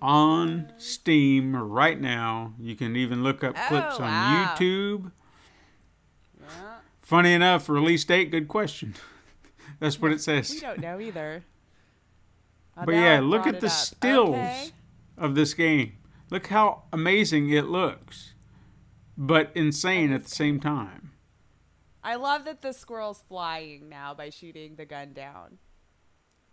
[0.02, 2.54] on Steam right now.
[2.60, 4.56] You can even look up oh, clips Oh, on wow.
[4.58, 5.12] YouTube.
[6.40, 6.48] Yeah.
[7.02, 8.96] Funny enough, release date, good question.
[9.80, 10.52] That's what it says.
[10.52, 11.44] We don't know either.
[12.84, 13.74] But yeah, I look at the up.
[13.74, 14.70] stills Okay.
[15.18, 15.94] of this game.
[16.30, 18.34] Look how amazing it looks,
[19.18, 21.12] but insane at the same time.
[22.04, 25.58] I love that the squirrel's flying now by shooting the gun down.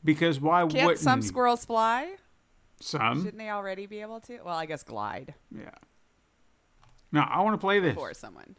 [0.04, 2.16] Because why Can't wouldn't some squirrels fly?
[2.80, 3.18] Some?
[3.18, 4.40] Shouldn't they already be able to?
[4.44, 5.70] Well, I guess glide Yeah.
[7.10, 7.94] No, I want to play this.
[7.94, 8.56] for someone.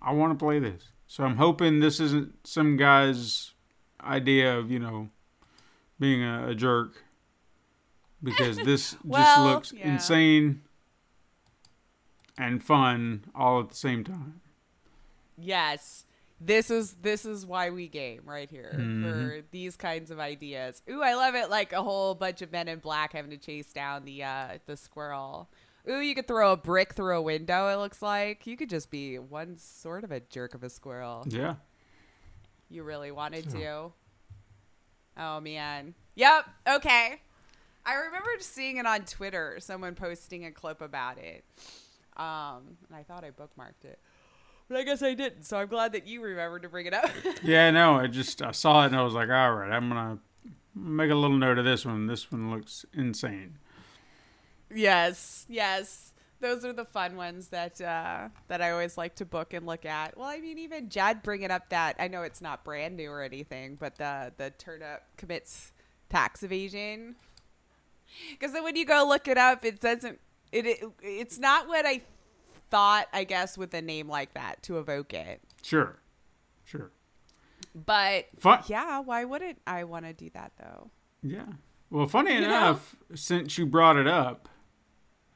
[0.00, 0.84] I want to play this.
[1.06, 3.52] So I'm hoping this isn't some guy's
[4.00, 5.08] idea of you know
[5.98, 7.02] being a, a jerk
[8.22, 9.92] because this just looks yeah.
[9.92, 10.62] insane
[12.38, 14.40] and fun all at the same time.
[15.36, 16.04] Yes.
[16.40, 19.02] This is this is why we game right here Mm-hmm.
[19.10, 20.82] for these kinds of ideas.
[20.88, 21.50] Ooh, I love it!
[21.50, 24.76] Like a whole bunch of men in black having to chase down the uh, the
[24.76, 25.50] squirrel.
[25.90, 27.68] Ooh, you could throw a brick through a window.
[27.68, 31.24] It looks like you could just be one sort of a jerk of a squirrel.
[31.28, 31.54] Yeah.
[32.70, 33.92] You really wanted to.
[35.16, 35.94] Oh man.
[36.14, 36.44] Yep.
[36.68, 37.20] Okay.
[37.86, 41.42] I remember seeing it on Twitter, someone posting a clip about it.
[42.16, 43.98] Um, and I thought I bookmarked it.
[44.68, 47.10] But I guess I didn't, so I'm glad that you remembered to bring it up.
[47.42, 50.18] Yeah, no, I just I saw it and I was like, all right, I'm gonna
[50.74, 52.06] make a little note of this one.
[52.06, 53.58] This one looks insane.
[54.74, 56.12] yes, yes.
[56.40, 59.84] Those are the fun ones that uh, that I always like to book and look
[59.84, 60.16] at.
[60.16, 63.22] Well, I mean, even Jad bringing up that I know it's not brand new or
[63.22, 65.72] anything, but the the turnip commits
[66.10, 67.16] tax evasion.
[68.30, 70.20] Because then when you go look it up, it doesn't.
[70.52, 72.02] It, it it's not what I
[72.70, 73.06] thought.
[73.12, 75.98] I guess with a name like that to evoke it, Sure,
[76.64, 76.90] sure.
[77.74, 78.62] but Fun.
[78.66, 80.90] yeah, why wouldn't I want to do that though?
[81.22, 81.46] Yeah.
[81.90, 82.46] Well, funny You know?
[82.46, 84.48] enough, since you brought it up,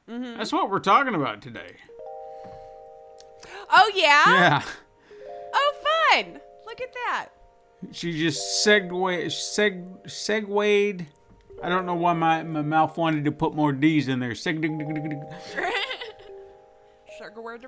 [0.09, 0.37] Mm-hmm.
[0.37, 1.75] that's what we're talking about today.
[3.69, 4.23] Oh yeah.
[4.27, 4.63] Yeah.
[5.53, 5.73] Oh
[6.11, 6.39] fun!
[6.65, 7.29] Look at that.
[7.91, 11.05] She just segued, seg, segued.
[11.61, 14.31] I don't know why my, my mouth wanted to put more D's in there.
[14.31, 15.09] Seg, Sugar word to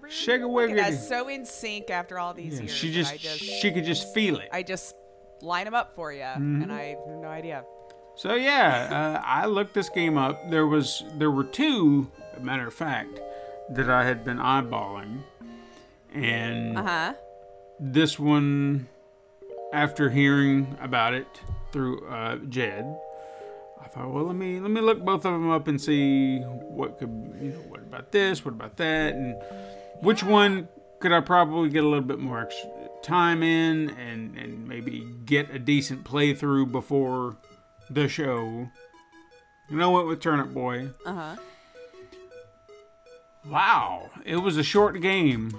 [0.09, 0.79] Sugar Look at word.
[0.79, 2.75] us, so in sync after all these yeah, years.
[2.75, 4.49] she just, I just she could just feel it.
[4.51, 4.95] I just
[5.41, 6.61] line them up for you, Mm-hmm.
[6.63, 7.63] and I have no idea.
[8.15, 10.49] So yeah, uh, I looked this game up.
[10.49, 13.19] There was there were two, a matter of fact,
[13.71, 15.19] that I had been eyeballing,
[16.13, 17.13] and Uh huh.
[17.79, 18.87] this one,
[19.73, 21.27] after hearing about it
[21.71, 22.85] through uh, Jed,
[23.83, 26.97] I thought, well, let me let me look both of them up and see what
[26.99, 27.09] could
[27.41, 27.59] you know
[27.95, 29.35] about this, what about that, and
[30.01, 30.67] which one
[30.99, 32.49] could I probably get a little bit more
[33.03, 37.37] time in, and and maybe get a decent playthrough before
[37.89, 38.69] the show.
[39.69, 40.89] And I went with Turnip Boy.
[41.05, 41.35] Uh huh.
[43.47, 45.55] Wow, it was a short game,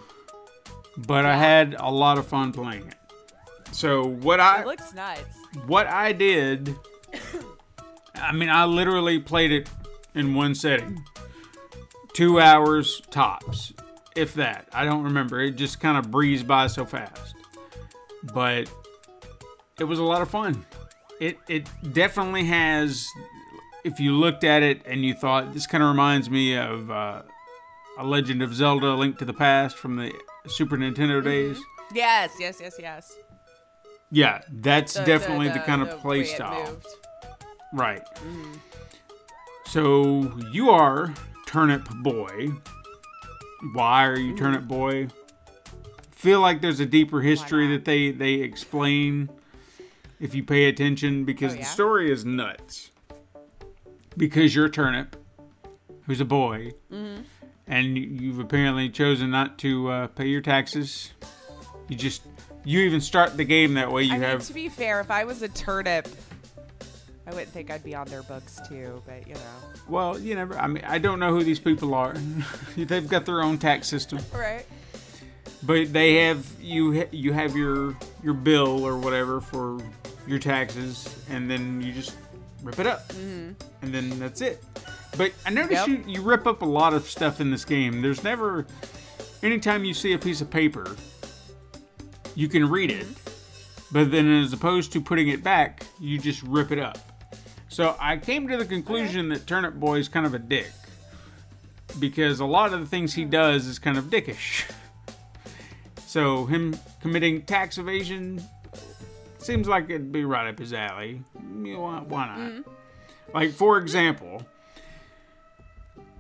[1.07, 2.95] but I had a lot of fun playing it.
[3.73, 5.23] So what I It looks nuts.
[5.67, 6.75] what I did,
[8.17, 9.69] I mean, I literally played it
[10.15, 11.05] in one setting,
[12.17, 13.75] two hours tops,
[14.17, 14.67] if that.
[14.73, 15.41] I don't remember.
[15.41, 17.35] It just kind of breezed by so fast,
[18.33, 18.73] but
[19.79, 20.65] it was a lot of fun.
[21.21, 23.07] It it definitely has.
[23.85, 27.23] If you looked at it and you thought this kind of reminds me of uh,
[27.99, 30.13] a Legend of Zelda: Link to the Past from the
[30.47, 31.59] Super Nintendo days.
[31.95, 33.15] Yes, yes, yes, yes.
[34.11, 36.77] Yeah, that's The- definitely the, kind of the play way it style.
[37.73, 38.03] Right.
[39.67, 41.13] So you are
[41.47, 42.51] Turnip Boy.
[43.73, 45.09] Why are you Turnip Boy?
[46.11, 49.31] Feel like there's a deeper history that they they explain
[50.21, 51.63] if you pay attention because Oh, yeah?
[51.63, 52.91] the story is nuts.
[54.17, 55.15] Because you're a Turnip,
[56.07, 57.23] who's a boy, Mm-hmm.
[57.67, 61.13] and you've apparently chosen not to uh, pay your taxes.
[61.89, 62.23] You just
[62.65, 64.03] you even start the game that way.
[64.03, 66.09] You I mean, have to be fair, if I was a turnip,
[67.27, 69.03] I wouldn't think I'd be on their books too.
[69.07, 69.41] But you know,
[69.89, 70.57] Well, you never.
[70.59, 72.15] I mean, I don't know who these people are.
[72.77, 74.65] They've got their own tax system, right?
[75.63, 77.07] but they have you.
[77.11, 79.79] You have your your bill or whatever for
[80.27, 82.17] your taxes, and then you just
[82.63, 83.53] rip it up, mm-hmm.
[83.83, 84.63] and then that's it.
[85.17, 85.89] But I notice Yep.
[85.89, 88.03] you you rip up a lot of stuff in this game.
[88.03, 88.67] There's never,
[89.43, 90.95] anytime you see a piece of paper,
[92.35, 93.85] you can read it, mm-hmm.
[93.93, 96.99] but then as opposed to putting it back, you just rip it up.
[97.77, 100.73] So I came to the conclusion that Turnip Boy is kind of a dick.
[101.99, 103.29] Because a lot of the things he hmm.
[103.29, 104.65] does is kind of dickish.
[106.07, 108.43] So him committing tax evasion
[109.37, 111.21] seems like it'd be right up his alley.
[111.35, 112.39] Why, why not?
[112.39, 112.61] Hmm.
[113.35, 114.41] Like, for example,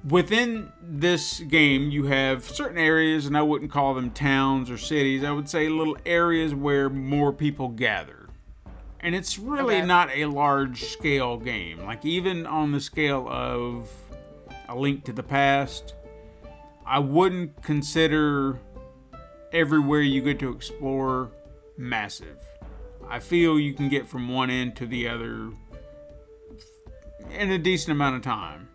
[0.06, 5.24] within this game, you have certain areas, and I wouldn't call them towns or cities.
[5.24, 8.15] I would say little areas where more people gather.
[9.00, 9.86] And it's really Okay.
[9.86, 11.84] not a large scale game.
[11.84, 13.88] Like, even on the scale of
[14.68, 15.94] A Link to the Past,
[16.84, 18.58] I wouldn't consider
[19.52, 21.30] everywhere you get to explore
[21.76, 22.38] massive.
[23.08, 25.50] I feel you can get from one end to the other
[27.30, 28.68] in a decent amount of time.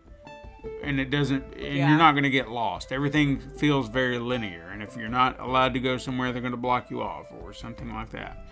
[0.84, 1.90] And it doesn't, and Yeah.
[1.90, 2.92] you're not going to get lost.
[2.92, 4.70] Everything feels very linear.
[4.72, 7.52] And if you're not allowed to go somewhere, they're going to block you off or
[7.52, 8.46] something like that.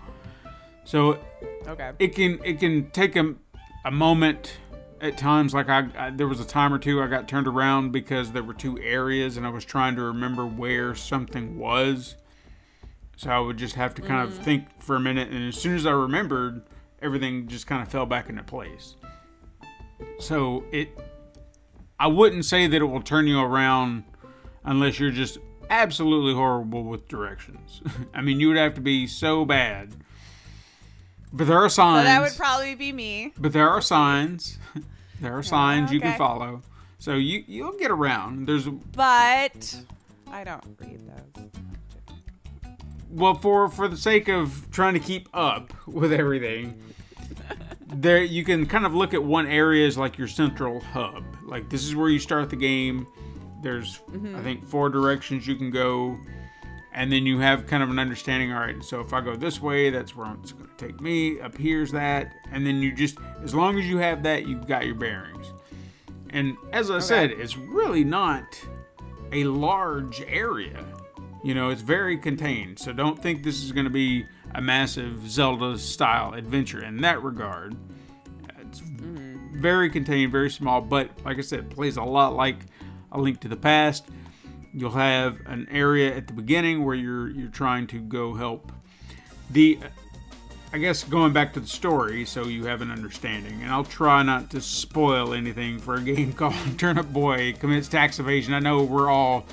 [0.84, 1.18] So
[1.66, 1.92] Okay.
[1.98, 3.34] it can it can take a,
[3.84, 4.58] a moment
[5.00, 7.92] at times like I, I there was a time or two I got turned around
[7.92, 12.16] because there were two areas and I was trying to remember where something was.
[13.16, 14.42] So I would just have to kind of mm.
[14.42, 16.62] think for a minute and as soon as I remembered
[17.02, 18.96] everything just kind of fell back into place.
[20.18, 20.98] So it
[21.98, 24.04] I wouldn't say that it will turn you around
[24.64, 27.82] unless you're just absolutely horrible with directions.
[28.14, 29.94] I mean you would have to be so bad
[31.32, 33.32] but there are So signs that would probably be me.
[33.38, 34.58] but there are signs.
[35.20, 36.62] There are signs you can follow.
[36.98, 38.46] So you you'll get around.
[38.46, 39.76] There's But
[40.32, 41.00] I don't read
[41.34, 41.50] those.
[43.10, 46.80] well for for the sake of trying to keep up with everything.
[47.92, 51.24] There you can kind of look at one area as like your central hub.
[51.44, 53.04] Like this is where you start the game.
[53.62, 54.42] There's I mm-hmm.
[54.44, 56.16] think four directions you can go.
[56.92, 58.52] And then you have kind of an understanding.
[58.52, 61.40] All right, so if I go this way, that's where it's going to take me.
[61.40, 64.86] Up here's that, and then you just, as long as you have that, you've got
[64.86, 65.52] your bearings.
[66.30, 68.60] And as I said, it's really not
[69.32, 70.84] a large area.
[71.42, 72.78] You know, it's very contained.
[72.78, 77.22] So don't think this is going to be a massive Zelda style adventure in that
[77.22, 77.76] regard.
[78.60, 79.60] It's mm-hmm.
[79.60, 82.58] very contained, very small, but like I said, it plays a lot like
[83.12, 84.08] A Link to the Past.
[84.72, 88.72] You'll have an area at the beginning where you're you're trying to go help
[89.50, 89.78] the
[90.72, 93.62] I guess going back to the story so you have an understanding.
[93.62, 98.20] And I'll try not to spoil anything for a game called Turnip Boy Commits Tax
[98.20, 98.54] Evasion.
[98.54, 99.46] I know we're all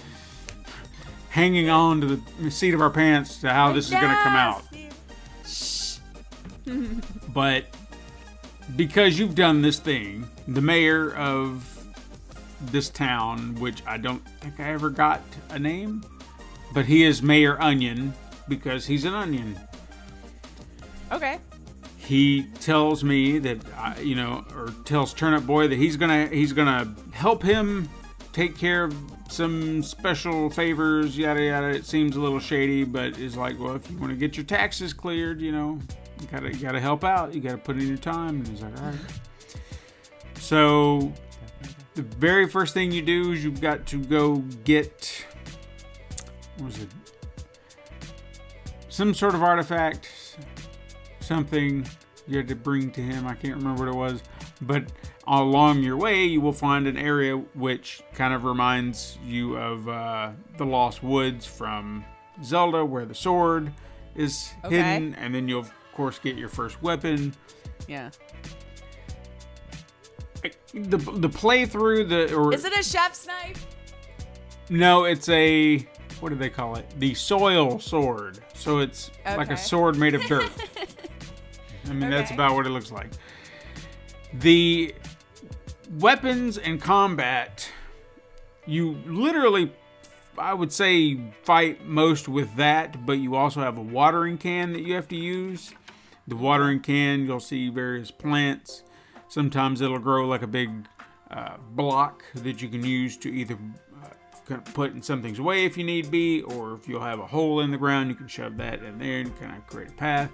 [1.30, 4.36] hanging on to the seat of our pants to how this is going to come
[4.36, 4.64] out.
[7.34, 7.66] but
[8.76, 11.77] because you've done this thing, the mayor of
[12.62, 16.04] this town, which I don't think I ever got a name,
[16.74, 18.14] but he is Mayor Onion
[18.48, 19.60] because he's an onion.
[21.12, 21.40] Okay.
[21.98, 26.54] He tells me that I, you know, or tells Turnip Boy that he's gonna he's
[26.54, 27.90] gonna help him
[28.32, 28.96] take care of
[29.30, 31.68] some special favors, yada yada.
[31.68, 34.46] It seems a little shady, but is like, well, if you want to get your
[34.46, 35.80] taxes cleared, you know,
[36.22, 37.34] you gotta you gotta help out.
[37.34, 38.38] You gotta put in your time.
[38.38, 39.00] And he's like, all right.
[40.36, 41.12] So
[41.98, 45.26] the very first thing you do is you've got to go get
[46.58, 46.90] what was it?
[48.90, 50.10] Some sort of artifact,
[51.20, 51.88] something
[52.28, 53.26] you had to bring to him.
[53.28, 54.24] I can't remember what it was,
[54.62, 54.86] but
[55.28, 60.32] along your way you will find an area which kind of reminds you of uh,
[60.58, 62.06] the Lost Woods from
[62.44, 63.72] Zelda, where the sword
[64.16, 64.76] is Okay.
[64.78, 67.34] hidden, and then you'll of course get your first weapon.
[67.88, 68.10] Yeah.
[70.74, 73.66] The the playthrough the or Is it a chef's knife?
[74.70, 75.88] No, it's a
[76.20, 76.86] what do they call it?
[77.00, 78.40] The soil sword.
[78.54, 80.50] So it's like a sword made of dirt.
[81.90, 83.12] I mean, that's about what it looks like.
[84.34, 84.94] The
[86.00, 87.70] weapons and combat,
[88.66, 89.72] you literally,
[90.38, 94.82] I would say, fight most with that, but you also have a watering can that
[94.82, 95.74] you have to use.
[96.28, 98.84] The watering can, you'll see various plants.
[99.38, 100.72] Sometimes it'll grow like a big
[101.30, 103.56] uh, block that you can use to either
[104.04, 107.60] uh, put in something's way if you need be, or if you'll have a hole
[107.60, 110.32] in the ground, you can shove that in there and kind of create a path.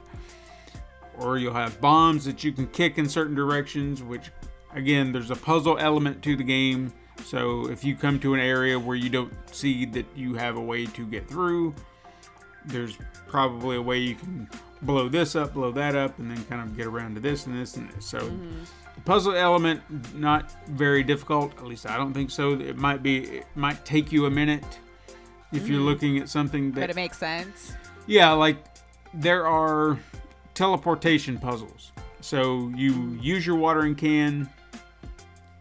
[1.17, 4.31] Or you'll have bombs that you can kick in certain directions, which
[4.73, 6.93] again, there's a puzzle element to the game.
[7.25, 10.61] So if you come to an area where you don't see that you have a
[10.61, 11.75] way to get through,
[12.67, 12.97] there's
[13.27, 14.47] probably a way you can
[14.81, 17.59] blow this up, blow that up, and then kind of get around to this and
[17.59, 18.05] this and this.
[18.05, 19.81] So the puzzle element
[20.15, 21.57] not very difficult.
[21.57, 22.53] At least I don't think so.
[22.53, 23.19] It might be.
[23.19, 24.79] It might take you a minute
[25.51, 25.85] if you're mm.
[25.85, 26.81] looking at something that.
[26.81, 27.73] But it makes sense.
[28.07, 28.57] Yeah, like
[29.13, 29.99] there are
[30.53, 31.91] teleportation puzzles.
[32.21, 33.23] So you mm.
[33.23, 34.49] use your watering can.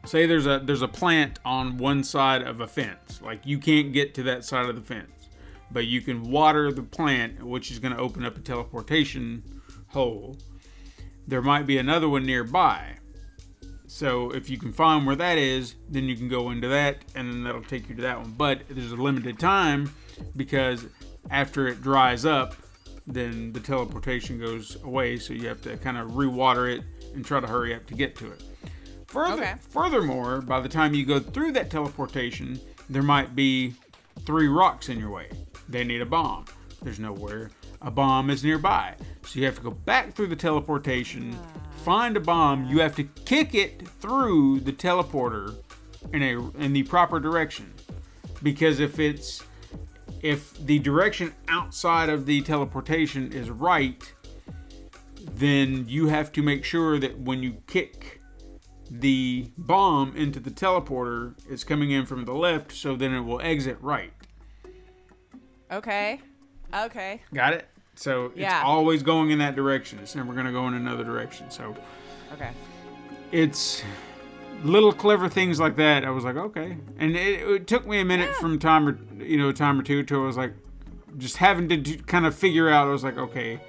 [0.04, 3.20] Say there's a there's a plant on one side of a fence.
[3.22, 5.28] Like you can't get to that side of the fence,
[5.70, 9.42] but you can water the plant, which is going to open up a teleportation
[9.88, 10.36] hole.
[11.28, 12.96] There might be another one nearby.
[13.92, 17.30] So if you can find where that is, then you can go into that, and
[17.30, 18.30] then that'll take you to that one.
[18.30, 19.92] But there's a limited time
[20.34, 20.86] because
[21.30, 22.56] after it dries up,
[23.06, 25.18] then the teleportation goes away.
[25.18, 26.82] So you have to kind of rewater it
[27.14, 28.42] and try to hurry up to get to it.
[29.08, 29.54] Further, Okay.
[29.68, 33.74] Furthermore, by the time you go through that teleportation, there might be
[34.24, 35.28] three rocks in your way.
[35.68, 36.46] They need a bomb.
[36.80, 37.50] There's nowhere
[37.82, 38.94] a bomb is nearby.
[39.24, 41.61] So you have to go back through the teleportation, hmm.
[41.82, 42.66] Find a bomb.
[42.66, 45.56] You have to kick it through the teleporter
[46.12, 47.72] in a in the proper direction.
[48.42, 49.42] Because if it's
[50.22, 54.12] if the direction outside of the teleportation is right,
[55.34, 58.20] then you have to make sure that when you kick
[58.90, 63.40] the bomb into the teleporter, it's coming in from the left, so then it will
[63.40, 64.12] exit right.
[65.70, 66.20] Okay.
[66.74, 67.22] Okay.
[67.32, 67.68] Got it?
[67.94, 69.98] So it's always going in that direction.
[70.00, 71.50] It's never going to go in another direction.
[71.50, 71.74] So
[72.32, 72.50] Okay.
[73.30, 73.82] it's
[74.64, 76.04] little clever things like that.
[76.04, 79.36] I was like, okay, and it, it took me a minute from time or you
[79.36, 80.52] know time or two to I was like,
[81.18, 82.86] just having to do, kind of figure out.
[82.88, 83.60] I was like, okay,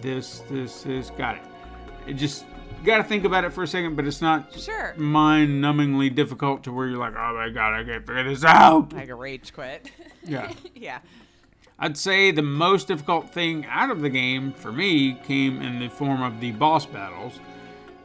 [0.00, 1.42] this, this, this, got it.
[2.06, 2.44] It just
[2.84, 4.94] got to think about it for a second, but it's not Sure.
[4.96, 8.92] mind-numbingly difficult to where you're like, oh my god, I can't figure this out.
[8.92, 9.90] Like a rage quit.
[10.24, 10.52] Yeah.
[10.74, 10.98] yeah.
[11.78, 15.88] I'd say the most difficult thing out of the game for me came in the
[15.88, 17.40] form of the boss battles.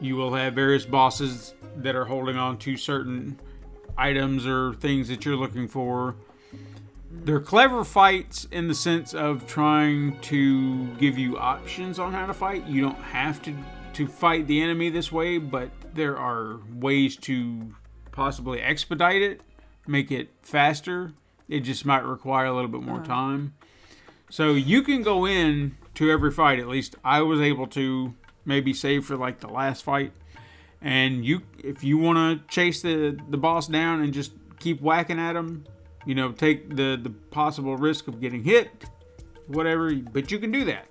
[0.00, 3.38] You will have various bosses that are holding on to certain
[3.96, 6.16] items or things that you're looking for.
[7.10, 12.34] They're clever fights in the sense of trying to give you options on how to
[12.34, 12.66] fight.
[12.66, 13.54] You don't have to
[13.94, 17.74] to fight the enemy this way, but there are ways to
[18.12, 19.40] possibly expedite it,
[19.88, 21.12] make it faster.
[21.48, 23.54] It just might require a little bit more time.
[24.30, 26.58] So you can go in to every fight.
[26.58, 28.14] At least I was able to
[28.44, 30.12] maybe save for like the last fight.
[30.80, 35.18] And you, if you want to chase the the boss down and just keep whacking
[35.18, 35.64] at him,
[36.06, 38.68] you know, take the the possible risk of getting hit,
[39.48, 39.92] whatever.
[39.94, 40.86] But you can do that.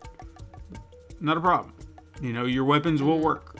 [1.19, 1.73] Not a problem.
[2.21, 3.57] You know, your weapons will work.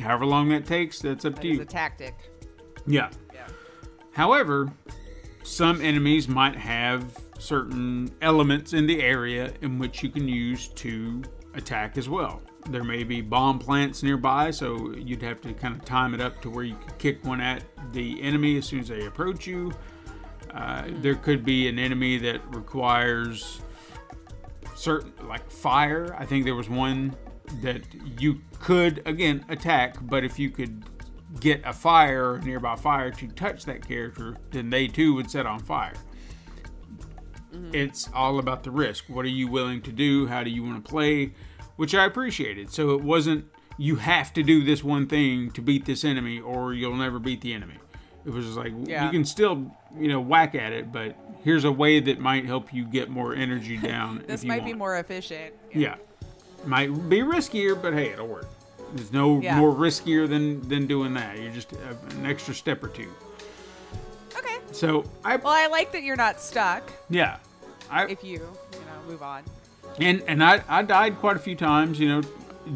[0.00, 1.60] However long that takes, that's up That to you.
[1.60, 2.14] a tactic.
[2.86, 3.10] Yeah.
[3.32, 3.46] Yeah.
[4.12, 4.72] However,
[5.44, 7.04] some enemies might have
[7.44, 11.22] certain elements in the area in which you can use to
[11.54, 12.42] attack as well.
[12.70, 16.40] there may be bomb plants nearby, so you'd have to kind of time it up
[16.40, 19.70] to where you could kick one at the enemy as soon as they approach you.
[20.54, 23.60] Uh, there could be an enemy that requires
[24.74, 26.16] certain, like fire.
[26.18, 27.14] I think there was one
[27.60, 27.82] that
[28.18, 30.84] you could again attack, but if you could
[31.40, 35.58] get a fire nearby fire to touch that character, then they too would set on
[35.58, 35.94] fire.
[37.54, 37.74] Mm-hmm.
[37.74, 39.04] It's all about the risk.
[39.08, 40.26] What are you willing to do?
[40.26, 41.32] How do you want to play?
[41.76, 42.70] Which I appreciated.
[42.72, 43.46] So it wasn't
[43.76, 47.40] you have to do this one thing to beat this enemy or you'll never beat
[47.40, 47.74] the enemy.
[48.24, 49.06] It was just like Yeah.
[49.06, 52.72] you can still, you know, whack at it, but here's a way that might help
[52.72, 54.22] you get more energy down.
[54.26, 55.54] This might be more efficient.
[55.72, 55.96] Yeah.
[56.64, 58.46] Might be riskier, but hey, it'll work.
[58.94, 59.58] There's no Yeah.
[59.58, 61.38] more riskier than than doing that.
[61.40, 63.10] You're just an extra step or two.
[64.74, 67.38] So I Well, I like that you're not stuck yeah.
[67.90, 69.44] I if you, you know, move on.
[70.00, 72.22] and and I I died quite a few times, you know,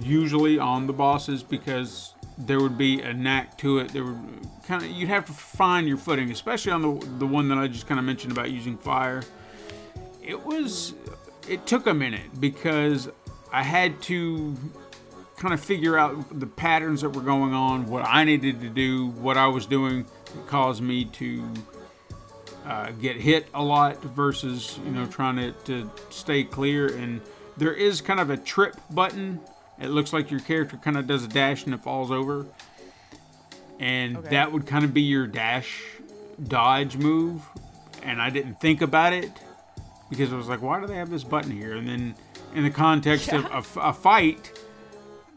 [0.00, 3.92] usually on the bosses because there would be a knack to it.
[3.92, 7.48] There would kind of you'd have to find your footing, especially on the the one
[7.48, 9.22] that I just kind of mentioned about using fire.
[10.22, 10.94] It was
[11.48, 13.08] it took a minute because
[13.52, 14.56] I had to
[15.38, 19.08] kind of figure out the patterns that were going on, what I needed to do,
[19.10, 21.48] what I was doing that caused me to
[22.68, 26.86] uh, get hit a lot versus you know trying to, to stay clear.
[26.94, 27.20] And
[27.56, 29.40] there is kind of a trip button.
[29.80, 32.46] It looks like your character kind of does a dash and it falls over,
[33.78, 34.28] and Okay.
[34.30, 35.82] that would kind of be your dash
[36.46, 37.42] dodge move.
[38.02, 39.30] And I didn't think about it
[40.10, 41.74] because I was like, why do they have this button here?
[41.76, 42.14] And then
[42.54, 44.58] in the context of a fight,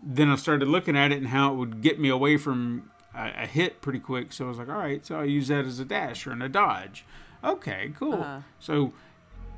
[0.03, 3.43] then I started looking at it and how it would get me away from a,
[3.43, 4.31] a hit pretty quick.
[4.31, 6.41] So I was like, all right, so I use that as a dash or in
[6.41, 7.03] a dodge.
[7.43, 8.13] Okay, cool.
[8.13, 8.39] Uh-huh.
[8.59, 8.93] So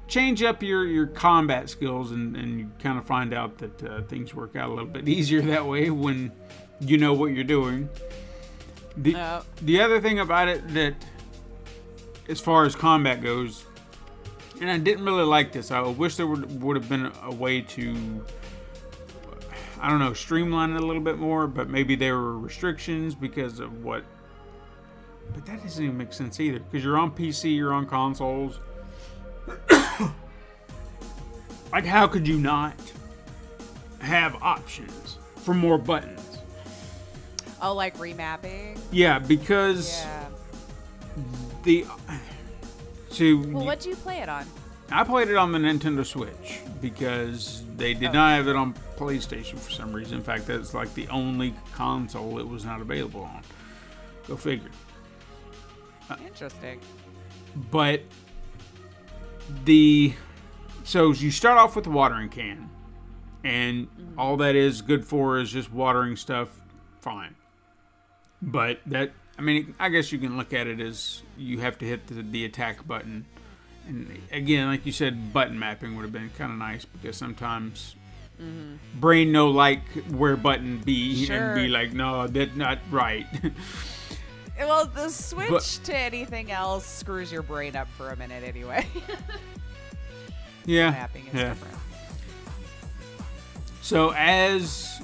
[0.08, 4.02] change up your, your combat skills and, and you kind of find out that uh,
[4.04, 6.32] things work out a little bit easier that way when
[6.80, 7.90] you know what you're doing.
[8.98, 9.42] The, Oh.
[9.62, 10.94] the other thing about it that,
[12.30, 13.66] as far as combat goes,
[14.62, 15.72] and I didn't really like this.
[15.72, 18.24] I wish there would would have been a way to,
[19.82, 21.48] I don't know, streamline it a little bit more.
[21.48, 24.04] But maybe there were restrictions because of what.
[25.34, 26.60] But that doesn't even make sense either.
[26.60, 28.60] Because you're on PC, you're on consoles.
[31.72, 32.76] like, how could you not
[34.00, 36.40] have options for more buttons?
[37.62, 38.78] Oh, like remapping?
[38.92, 40.26] Yeah, because Yeah.
[41.64, 41.86] the.
[43.10, 44.46] See, Well, what do you play it on?
[44.92, 49.58] I played it on the Nintendo Switch because they did not have it on PlayStation
[49.58, 50.18] for some reason.
[50.18, 53.42] In fact, that's like the only console it was not available on.
[54.28, 54.70] Go figure.
[56.26, 56.80] Interesting.
[57.72, 58.02] But
[59.66, 60.14] the
[60.84, 62.70] so you start off with the watering can,
[63.44, 64.20] and mm-hmm.
[64.20, 66.50] all that is good for is just watering stuff.
[67.00, 67.36] Fine,
[68.42, 71.86] but that I mean, I guess you can look at it as you have to
[71.86, 73.26] hit the, the attack button.
[73.88, 77.96] And again, like you said, button mapping would have been kind of nice because sometimes
[78.42, 78.76] mm-hmm.
[79.00, 83.26] brain no like where button be and be like, no, that's not right.
[84.58, 88.88] Well, the switch But- to anything else screws your brain up for a minute anyway.
[90.66, 91.50] yeah, Mapping is yeah.
[91.50, 91.78] different.
[93.82, 95.02] So as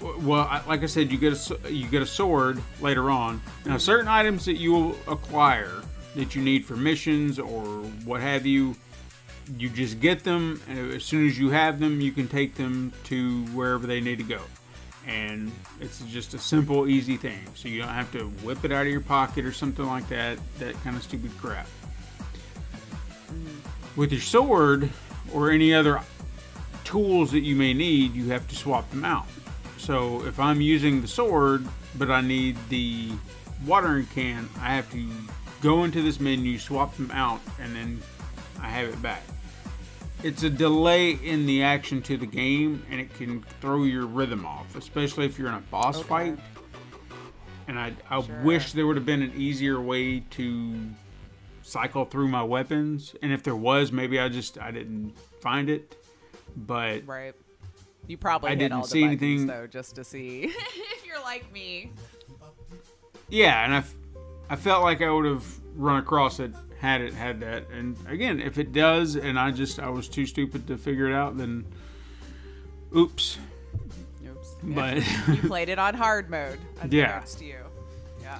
[0.00, 3.40] well, like I said, you get a you get a sword later on.
[3.64, 3.78] Now, mm-hmm.
[3.78, 5.82] certain items that you will acquire
[6.16, 7.62] that you need for missions or
[8.04, 8.74] what have you,
[9.56, 12.92] you just get them, and as soon as you have them, you can take them
[13.04, 14.40] to wherever they need to go.
[15.08, 15.50] And
[15.80, 17.40] it's just a simple, easy thing.
[17.54, 20.38] So you don't have to whip it out of your pocket or something like that.
[20.58, 21.66] That kind of stupid crap.
[23.96, 24.90] With your sword
[25.32, 26.00] or any other
[26.84, 29.26] tools that you may need, you have to swap them out.
[29.78, 33.10] So if I'm using the sword, but I need the
[33.66, 35.08] watering can, I have to
[35.62, 38.02] go into this menu, swap them out, and then
[38.60, 39.22] I have it back.
[40.22, 44.44] It's a delay in the action to the game, and it can throw your rhythm
[44.44, 46.08] off, especially if you're in a boss Okay.
[46.08, 46.38] fight.
[47.68, 48.42] And I, I Sure.
[48.42, 50.74] wish there would have been an easier way to
[51.62, 53.14] cycle through my weapons.
[53.22, 55.94] And if there was, maybe I just I didn't find it.
[56.56, 57.34] But Right.
[58.06, 61.20] You probably I didn't all the see buttons, anything- though, just to see if you're
[61.20, 61.92] like me.
[63.28, 63.94] yeah, and I, f-
[64.48, 65.44] I felt like I would have
[65.76, 67.68] run across it had it had that.
[67.70, 71.14] And again, if it does, and I just I was too stupid to figure it
[71.14, 71.66] out, then
[72.96, 73.38] oops.
[74.26, 74.56] Oops.
[74.62, 74.96] But
[75.28, 76.58] you played it on hard mode.
[76.88, 77.20] Yeah.
[77.20, 77.58] To you.
[78.22, 78.38] Yeah.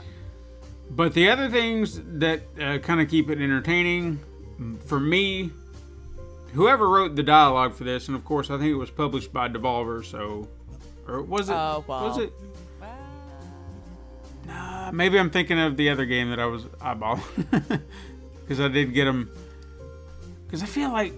[0.90, 4.20] But the other things that uh, kind of keep it entertaining,
[4.58, 5.50] mm, for me,
[6.52, 9.48] whoever wrote the dialogue for this, and of course, I think it was published by
[9.48, 10.04] Devolver.
[10.04, 10.48] So,
[11.06, 11.54] or was it?
[11.54, 12.08] Oh, well.
[12.08, 12.32] Was it?
[14.50, 17.82] Uh, maybe I'm thinking of the other game that I was eyeballing
[18.48, 19.30] because I did get them.
[20.46, 21.12] Because I feel like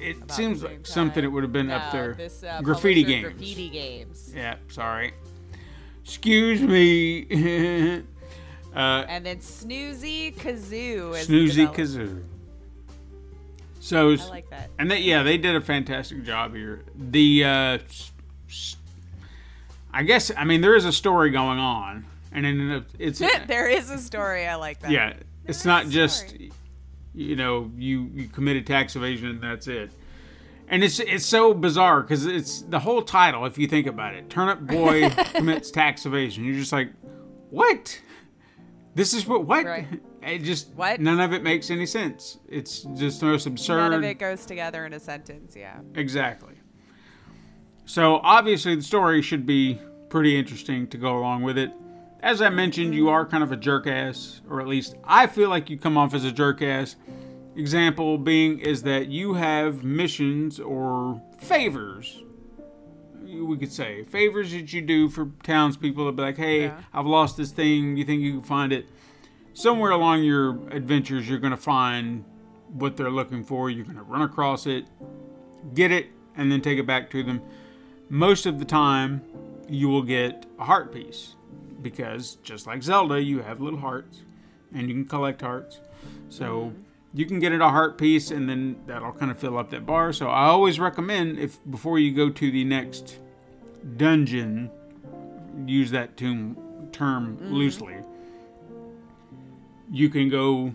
[0.00, 2.14] it About seems like something it would have been No, up there.
[2.14, 3.24] This, uh, graffiti games.
[3.24, 4.32] Graffiti games.
[4.34, 5.12] Yeah, sorry.
[6.04, 7.24] Excuse me.
[8.74, 11.74] uh, And then Snoozy Kazoo is Snoozy.
[11.74, 12.22] Kazoo.
[13.80, 14.70] So, I like that.
[14.78, 16.84] and they, yeah, they did a fantastic job here.
[16.94, 17.78] The, uh,
[19.92, 23.18] I guess, I mean, there is a story going on, and then it's,
[23.48, 24.46] there is a story.
[24.46, 24.92] I like that.
[24.92, 25.14] yeah,
[25.46, 26.52] it's not just, story.
[27.20, 29.92] You know, you you committed tax evasion and that's it.
[30.68, 33.44] And it's it's so bizarre because it's the whole title.
[33.44, 36.44] If you think about it, Turnip Boy commits tax evasion.
[36.44, 36.90] You're just like,
[37.50, 38.00] what?
[38.94, 39.66] This is what what?
[39.66, 39.86] Right.
[40.22, 41.00] It just What?
[41.00, 42.36] None of it makes any sense.
[42.46, 43.88] It's just the most absurd.
[43.88, 45.56] None of it goes together in a sentence.
[45.56, 45.80] Yeah.
[45.94, 46.52] Exactly.
[47.86, 51.72] So obviously the story should be pretty interesting to go along with it.
[52.22, 55.48] As I mentioned, you are kind of a jerk ass, or at least I feel
[55.48, 56.96] like you come off as a jerk ass.
[57.56, 62.22] Example being is that you have missions or favors.
[63.22, 66.80] We could say favors that you do for townspeople to be like, hey, Yeah.
[66.92, 67.96] I've lost this thing.
[67.96, 68.88] You think you can find it?
[69.54, 72.24] Somewhere along your adventures, you're going to find
[72.68, 73.70] what they're looking for.
[73.70, 74.84] You're going to run across it,
[75.74, 76.06] get it,
[76.36, 77.40] and then take it back to them.
[78.08, 79.22] Most of the time,
[79.68, 81.34] you will get a heart piece
[81.82, 84.22] because just like Zelda, you have little hearts
[84.74, 85.80] and you can collect hearts.
[86.28, 86.72] So
[87.12, 89.86] you can get it a heart piece and then that'll kind of fill up that
[89.86, 90.12] bar.
[90.12, 93.18] So I always recommend if before you go to the next
[93.96, 94.70] dungeon,
[95.66, 96.56] use that term,
[96.92, 97.96] term loosely.
[99.90, 100.72] You can go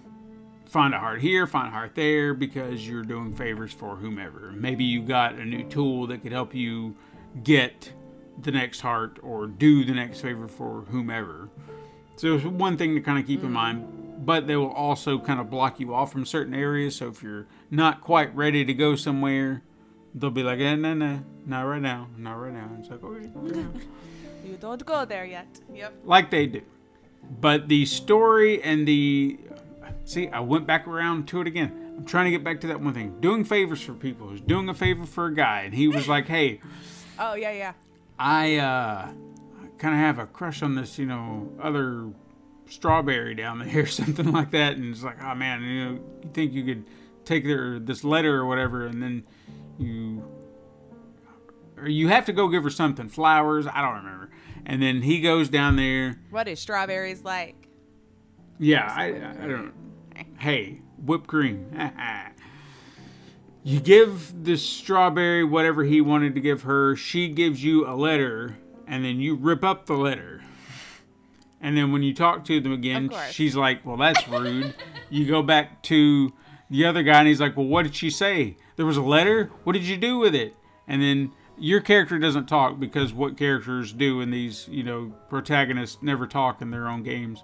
[0.66, 4.52] find a heart here, find a heart there because you're doing favors for whomever.
[4.52, 6.96] Maybe you got a new tool that could help you
[7.44, 7.94] get
[8.42, 11.50] the next heart or do the next favor for whomever.
[12.18, 13.88] So it's one thing to kind of keep in mind.
[14.26, 16.96] But they will also kind of block you off from certain areas.
[16.96, 19.62] So if you're not quite ready to go somewhere,
[20.14, 22.70] they'll be like, eh, no, no, not right now, not right now.
[22.80, 23.66] It's like, okay, okay.
[24.46, 25.48] You don't go there yet.
[25.74, 25.94] Yep.
[26.06, 26.62] like they do.
[27.42, 29.40] But the story and the
[30.06, 31.94] see, I went back around to it again.
[31.98, 33.20] I'm trying to get back to that one thing.
[33.20, 34.30] Doing favors for people.
[34.30, 36.62] I was doing a favor for a guy, and he was like, "Hey,
[37.18, 37.74] Oh yeah, yeah.
[38.18, 39.12] I uh,
[39.78, 42.10] kind of have a crush on this, you know, other
[42.68, 45.92] strawberry down there, or something like that." And it's like, "Oh man, you know,
[46.24, 46.86] you think you could
[47.26, 49.24] take their this letter or whatever, and then
[49.78, 50.24] you."
[51.78, 53.68] Or you have to go give her something, flowers.
[53.68, 54.30] I don't remember.
[54.66, 57.68] And then he goes down there, What is strawberries like?
[58.60, 59.08] Yeah, I,
[59.44, 59.74] I don't.
[60.40, 61.68] Hey, whipped cream.
[63.66, 66.96] you give the strawberry whatever he wanted to give her.
[66.96, 70.44] She gives you a letter, and then you rip up the letter.
[71.60, 74.76] And then when you talk to them again, she's like, "Well, that's rude."
[75.10, 76.32] you go back to
[76.70, 78.56] the other guy, and he's like, "Well, what did she say?
[78.76, 79.50] There was a letter.
[79.64, 80.56] What did you do with it?"
[80.88, 86.04] And then your character doesn't talk because what characters do in these, you know, protagonists
[86.04, 87.44] never talk in their own games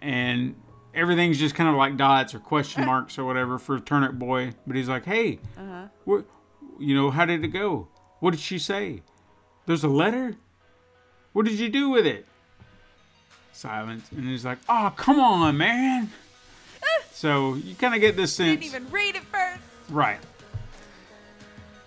[0.00, 0.54] and
[0.98, 4.52] everything's just kind of like dots or question marks or whatever for Turnip Boy.
[4.66, 5.86] But he's like, "Hey, uh-huh.
[6.04, 6.24] what?
[6.78, 7.88] You know, how did it go?
[8.20, 9.02] What did she say?
[9.66, 10.36] There's a letter.
[11.32, 12.26] What did you do with it?"
[13.52, 16.10] Silence, and he's like, "Oh, come on, man."
[17.12, 19.62] so you kind of get this sense, Didn't even read it first.
[19.90, 20.18] right?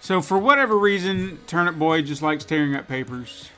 [0.02, 3.50] So for whatever reason, Turnip Boy just likes tearing up papers.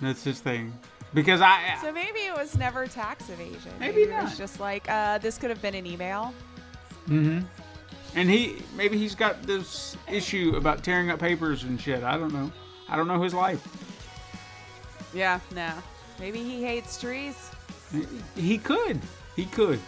[0.00, 0.72] That's his thing.
[1.14, 3.72] Because I, So maybe it was never tax evasion.
[3.78, 4.24] Maybe it not.
[4.24, 6.32] was just like uh, this could have been an email.
[7.08, 7.40] Mm-hmm.
[8.14, 12.02] And he maybe he's got this issue about tearing up papers and shit.
[12.02, 12.50] I don't know.
[12.88, 13.66] I don't know his life.
[15.14, 15.72] Yeah, no.
[16.18, 17.50] Maybe he hates trees.
[18.36, 19.00] He could.
[19.36, 19.80] He could.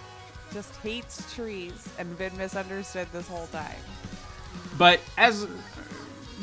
[0.52, 3.76] Just hates trees and been misunderstood this whole time.
[4.78, 5.46] But as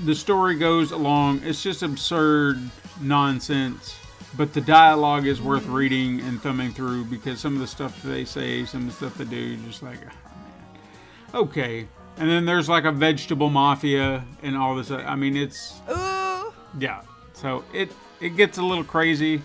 [0.05, 2.59] the story goes along, it's just absurd
[3.01, 3.95] nonsense.
[4.37, 8.23] But the dialogue is worth reading and thumbing through because some of the stuff they
[8.23, 11.43] say, some of the stuff they do, just like, oh, man.
[11.43, 11.87] Okay.
[12.17, 14.89] And then there's like a vegetable mafia and all this.
[14.91, 16.53] I mean, it's Ooh.
[16.79, 17.01] Yeah.
[17.33, 19.41] So it it gets a little crazy.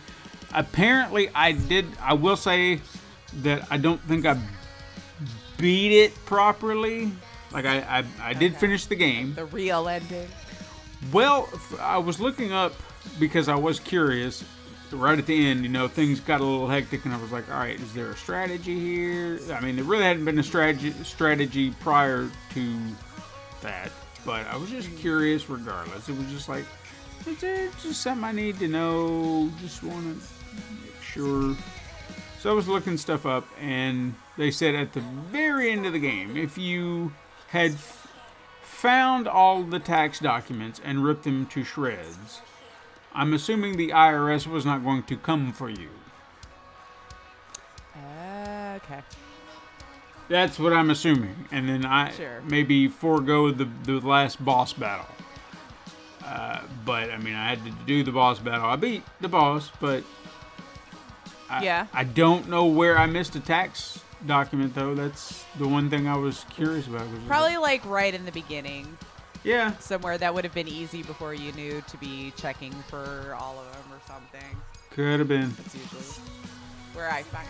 [0.54, 1.86] Apparently, I did.
[2.00, 2.80] I will say
[3.42, 4.38] that I don't think I
[5.58, 7.10] beat it properly.
[7.52, 8.60] Like I I, I did Okay.
[8.60, 9.34] finish the game.
[9.34, 10.28] The real ending.
[11.12, 11.48] Well,
[11.80, 12.74] I was looking up
[13.18, 14.44] because I was curious.
[14.92, 17.50] Right at the end, you know, things got a little hectic, and I was like,
[17.50, 20.94] "All right, is there a strategy here?" I mean, there really hadn't been a strategy
[21.02, 22.78] strategy prior to
[23.62, 23.90] that,
[24.24, 26.08] but I was just curious regardless.
[26.08, 26.64] It was just like,
[27.26, 29.50] is there just something I need to know?
[29.60, 31.56] Just want to make sure.
[32.40, 35.98] So I was looking stuff up, and they said at the very end of the
[35.98, 37.12] game, if you
[37.48, 37.74] had
[38.62, 42.40] found all the tax documents and ripped them to shreds,
[43.16, 45.88] I'm assuming the IRS was not going to come for you.
[47.96, 49.00] Uh, okay.
[50.28, 52.42] That's what I'm assuming, and then I Sure.
[52.44, 55.06] maybe forego the the last boss battle.
[56.24, 58.68] Uh, but I mean, I had to do the boss battle.
[58.68, 60.02] I beat the boss, but
[61.48, 61.86] I, Yeah.
[61.94, 64.94] I don't know where I missed a tax document though.
[64.96, 67.02] That's the one thing I was curious about.
[67.08, 68.98] was Probably like- like right in the beginning,
[69.46, 69.76] yeah.
[69.78, 73.72] somewhere that would have been easy before you knew to be checking for all of
[73.72, 74.56] them or something.
[74.90, 75.52] Could have been.
[75.56, 76.02] That's usually
[76.94, 77.46] where I find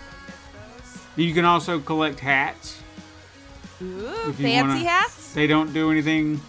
[0.79, 1.03] those.
[1.17, 2.81] You can also collect hats.
[3.83, 5.33] Ooh, fancy wanna- hats.
[5.33, 6.41] They don't do anything.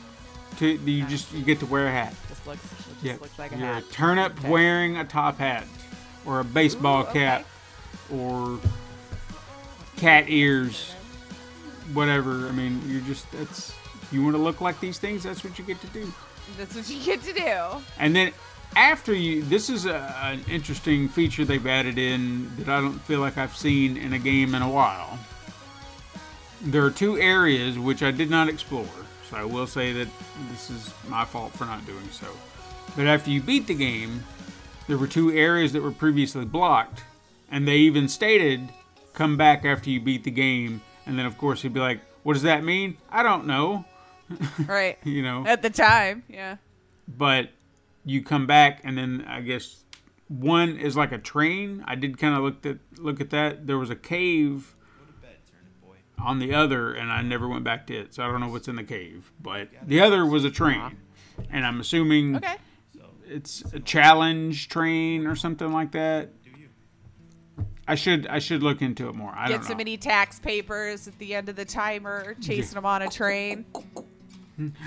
[0.60, 2.16] To you just you get to wear a hat.
[2.30, 3.76] Just looks, it just Yeah, looks like a yeah.
[3.76, 3.84] hat.
[3.92, 4.50] Turnip Okay.
[4.50, 5.66] wearing a top hat,
[6.26, 7.20] or a baseball Ooh, okay.
[7.20, 7.46] cap,
[8.12, 8.60] or
[9.98, 10.94] cat ears,
[11.94, 12.48] whatever.
[12.48, 13.72] I mean, you're just that's
[14.12, 15.24] you want to look like these things.
[15.24, 16.12] That's what you get to do.
[16.58, 17.84] That's what you get to do.
[18.00, 18.32] And then
[18.76, 23.20] after you, this is a, an interesting feature they've added in that I don't feel
[23.20, 25.18] like I've seen in a game in a while.
[26.62, 28.88] There are two areas which I did not explore,
[29.30, 30.08] so I will say that
[30.50, 32.28] this is my fault for not doing so.
[32.96, 34.24] But after you beat the game,
[34.88, 37.04] there were two areas that were previously blocked,
[37.52, 38.70] and they even stated,
[39.14, 42.34] "Come back after you beat the game." And then, of course, he'd be like, "What
[42.34, 42.98] does that mean?
[43.12, 43.86] I don't know."
[44.68, 44.98] Right.
[45.04, 46.58] You know At the time, yeah.
[47.08, 47.50] but
[48.06, 49.84] you come back and then I guess
[50.28, 51.84] one is like a train.
[51.88, 53.68] I did kind of look at look at that.
[53.68, 54.76] There was a cave
[56.20, 58.68] on the other, and I never went back to it, so I don't know what's
[58.68, 59.32] in the cave.
[59.42, 60.98] But the other was a train,
[61.52, 62.56] and I'm assuming Okay.
[63.28, 66.32] it's a challenge train or something like that.
[67.88, 69.32] I should I should look into it more.
[69.34, 69.78] I Get don't so know.
[69.78, 73.64] many tax papers at the end of the timer, chasing them on a train.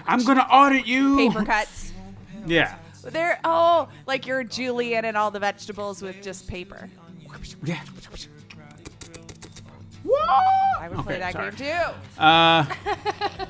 [0.07, 1.17] I'm gonna audit you.
[1.17, 1.93] Paper cuts.
[2.47, 6.89] Yeah, They're oh, like you're julienne and all the vegetables with just paper.
[7.63, 7.81] yeah.
[10.81, 11.51] I would play that sorry.
[11.53, 12.21] game too.
[12.21, 12.65] Uh,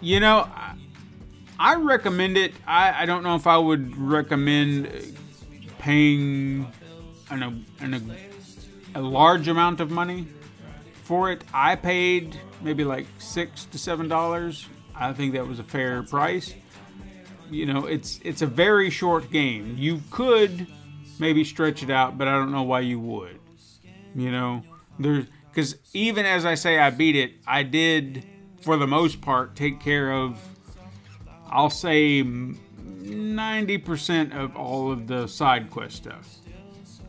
[0.00, 0.74] you know, I,
[1.58, 2.52] I recommend it.
[2.66, 5.16] I, I don't know if I would recommend
[5.78, 6.66] paying
[7.30, 8.14] an, an,
[8.94, 10.26] a, a large amount of money
[11.04, 11.44] for it.
[11.54, 14.68] I paid maybe like six to seven dollars.
[14.94, 16.54] I think that was a fair price.
[17.50, 19.74] You know, it's it's a very short game.
[19.78, 20.66] You could
[21.18, 23.38] maybe stretch it out, but I don't know why you would.
[24.14, 24.62] You know,
[24.98, 28.24] there's because even as I say I beat it, I did
[28.62, 30.38] for the most part take care of.
[31.50, 36.28] I'll say ninety percent of all of the side quest stuff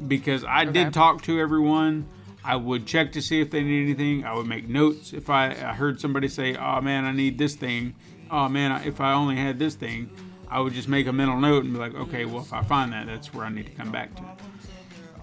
[0.07, 0.71] because I Okay.
[0.71, 2.07] did talk to everyone.
[2.45, 4.25] I would check to see if they need anything.
[4.25, 7.55] I would make notes if I, I heard somebody say, "Oh man, I need this
[7.55, 7.95] thing."
[8.29, 10.09] Oh man, if I only had this thing,
[10.49, 12.91] I would just make a mental note and be like, "Okay, well if I find
[12.91, 14.23] that, that's where I need to come back to."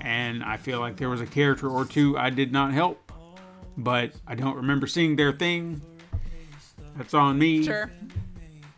[0.01, 3.13] And I feel like there was a character or two I did not help,
[3.77, 5.83] but I don't remember seeing their thing.
[6.97, 7.65] That's on me.
[7.65, 7.91] Sure.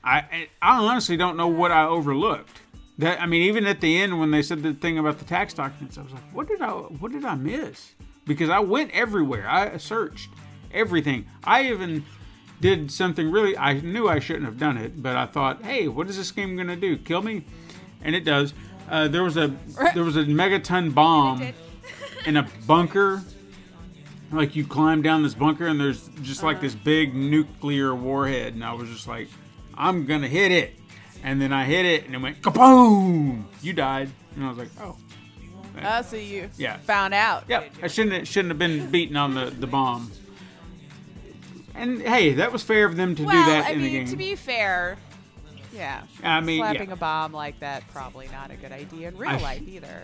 [0.03, 2.61] I I honestly don't know what I overlooked.
[2.99, 5.55] That I mean, even at the end when they said the thing about the tax
[5.55, 7.93] documents, I was like, what did I what did I miss?
[8.25, 9.49] Because I went everywhere.
[9.49, 10.31] I searched
[10.73, 11.27] everything.
[11.45, 12.05] I even
[12.61, 13.57] did something really.
[13.57, 16.57] I knew I shouldn't have done it, but I thought, hey, what is this game
[16.57, 16.97] gonna do?
[16.97, 17.45] Kill me?
[18.03, 18.55] And it does.
[18.89, 19.49] Uh, there was a
[19.95, 21.53] there was a megaton bomb
[22.27, 23.23] in a bunker.
[24.31, 28.65] Like you climb down this bunker and there's just like this big nuclear warhead, and
[28.65, 29.29] I was just like,
[29.75, 30.75] I'm gonna hit it,
[31.23, 33.45] and then I hit it and it went kaboom!
[33.61, 34.97] You died, and I was like, oh,
[35.83, 36.77] Oh, so you Yeah.
[36.79, 37.45] found out.
[37.49, 40.11] yeah, I shouldn't have, shouldn't have been beaten on the the bomb.
[41.75, 43.93] And hey, that was fair of them to Well, do that I in the mean,
[44.05, 44.07] game.
[44.09, 44.99] to be fair,
[45.75, 46.03] yeah.
[46.23, 46.83] I mean, yeah.
[46.83, 50.03] a bomb like that probably not a good idea in real I sh- life either.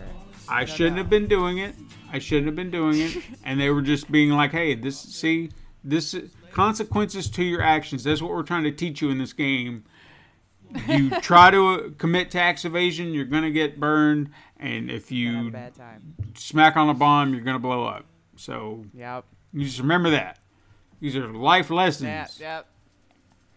[0.49, 1.03] I don't shouldn't know.
[1.03, 1.75] have been doing it.
[2.11, 3.17] I shouldn't have been doing it.
[3.45, 5.51] and they were just being like, "Hey, this see,
[5.85, 6.17] this
[6.53, 8.05] consequences to your actions.
[8.05, 9.85] That's what we're trying to teach you in this game.
[10.87, 15.53] You try to commit tax evasion, you're gonna get burned, and if you
[16.35, 18.05] smack on a bomb, you're gonna blow up.
[18.37, 19.25] So Yep.
[19.53, 20.39] you just remember that.
[21.01, 22.39] These are life lessons.
[22.41, 22.67] Yeah, yep.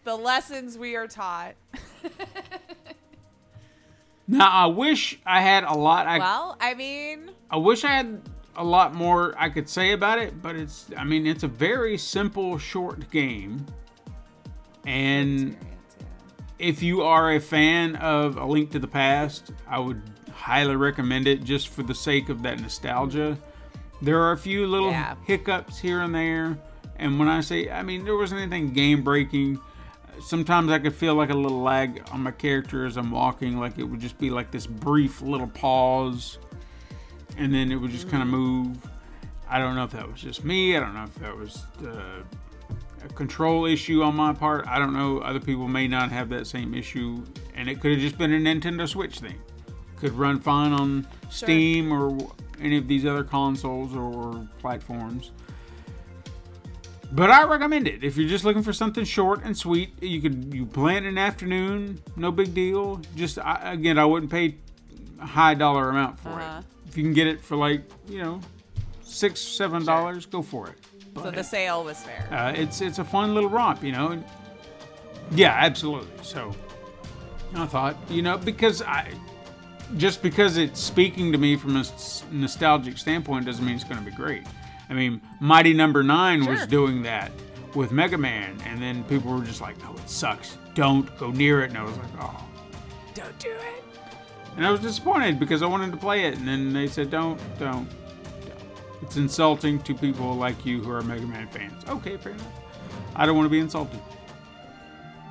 [0.04, 1.54] The lessons we are taught.
[4.28, 6.06] Now I wish I had a lot.
[6.06, 8.22] I well, I mean, I wish I had
[8.56, 11.98] a lot more I could say about it, but it's I mean it's a very
[11.98, 13.66] simple short game.
[14.86, 15.56] And yeah.
[16.58, 20.00] if you are a fan of A Link to the Past, I would
[20.32, 23.38] highly recommend it just for the sake of that nostalgia.
[24.00, 25.14] There are a few little Yeah.
[25.26, 26.58] hiccups here and there,
[26.96, 29.58] and when I say, I mean, there wasn't anything game breaking.
[30.20, 33.78] Sometimes I could feel like a little lag on my character as I'm walking, like
[33.78, 36.38] it would just be like this brief little pause,
[37.36, 38.76] and then it would just kind of move.
[39.48, 40.76] I don't know if that was just me.
[40.76, 42.22] I don't know if that was uh,
[43.04, 44.66] a control issue on my part.
[44.66, 45.18] I don't know.
[45.18, 47.22] Other people may not have that same issue,
[47.54, 49.36] and it could have just been a Nintendo Switch thing.
[50.02, 52.18] Could run fine on Steam or
[52.60, 55.30] any of these other consoles or platforms.
[57.12, 59.90] But I recommend it if you're just looking for something short and sweet.
[60.02, 63.00] You could you in an afternoon, no big deal.
[63.14, 64.56] Just I, again, I wouldn't pay
[65.20, 66.58] a high dollar amount for Uh-huh.
[66.58, 66.64] it.
[66.88, 68.40] If you can get it for like you know
[69.04, 70.78] six seven dollars, go for it.
[71.14, 72.26] So the sale was fair.
[72.32, 74.20] Uh, it's it's a fun little romp, you know.
[75.30, 76.10] Yeah, absolutely.
[76.24, 76.52] So
[77.54, 79.12] I thought, you know, because I
[79.96, 81.84] just because it's speaking to me from a
[82.30, 84.44] nostalgic standpoint doesn't mean it's going to be great.
[84.88, 87.32] I mean, Mighty Number Nine was doing that
[87.74, 90.58] with Mega Man, and then people were just like, "No, it sucks.
[90.74, 92.44] Don't go near it." And I was like, "Oh."
[93.14, 93.84] Don't do it.
[94.56, 97.38] And I was disappointed because I wanted to play it, and then they said, "Don't,
[97.58, 98.58] don't, don't."
[99.00, 101.84] It's insulting to people like you who are Mega Man fans.
[101.88, 102.46] Okay, fair enough.
[103.14, 104.00] I don't want to be insulted.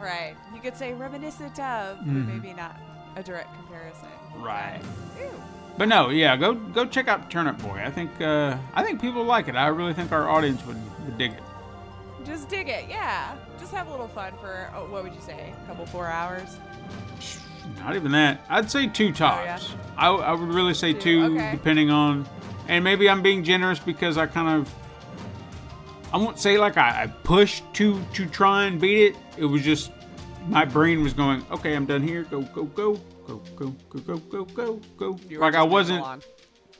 [0.01, 0.35] Right.
[0.53, 2.27] You could say reminiscent of, but mm-hmm.
[2.27, 2.79] maybe not
[3.15, 4.07] a direct comparison.
[4.35, 4.81] Right.
[5.77, 7.81] But no, yeah, go go check out Turnip Boy.
[7.83, 9.55] I think uh, I think people like it.
[9.55, 11.43] I really think our audience would, would dig it.
[12.25, 12.85] Just dig it.
[12.87, 13.35] Yeah.
[13.59, 15.53] Just have a little fun for, oh, what would you say?
[15.63, 16.57] A couple, four hours?
[17.79, 18.45] Not even that.
[18.49, 19.39] I'd say two tops.
[19.41, 19.59] Oh, yeah?
[19.97, 21.51] I, I would really say Two, two, okay.
[21.51, 22.27] depending on.
[22.67, 24.73] And maybe I'm being generous because I kind of.
[26.13, 29.15] I won't say like I, I pushed to to try and beat it.
[29.37, 29.91] It was just
[30.47, 32.23] my brain was going, okay, I'm done here.
[32.23, 32.95] Go go go
[33.27, 35.19] go go go go go go go.
[35.39, 36.03] Like I wasn't.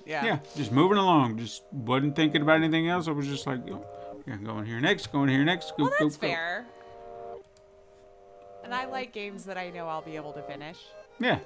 [0.06, 0.26] Yeah.
[0.26, 1.38] Yeah, just moving along.
[1.38, 3.08] Just wasn't thinking about anything else.
[3.08, 3.86] I was just like, oh,
[4.26, 5.78] yeah, going here next, going here next.
[5.78, 6.28] Go, Well, go, that's go.
[6.28, 6.66] fair.
[8.64, 10.78] And I like games that I know I'll be able to finish.
[11.20, 11.40] Yeah.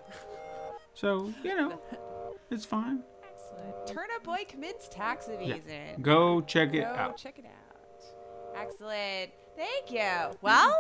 [0.93, 1.79] So you know,
[2.49, 3.03] it's fine.
[3.33, 3.87] Excellent.
[3.87, 6.01] Turnip Boy commits tax evasion.
[6.01, 7.11] Go check it Go out.
[7.11, 8.61] Go check it out.
[8.61, 9.31] Excellent.
[9.57, 10.37] Thank you.
[10.41, 10.75] Well,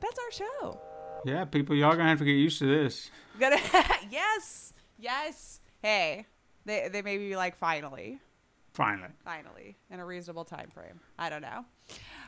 [0.00, 0.80] that's our show.
[1.24, 3.10] Yeah, people, y'all gonna have to get used to this.
[3.40, 3.56] Gonna
[4.10, 5.60] yes, yes.
[5.82, 6.26] Hey,
[6.64, 8.18] they they may be like finally,
[8.72, 9.08] Finally.
[9.24, 11.00] finally, in a reasonable time frame.
[11.18, 11.64] I don't know.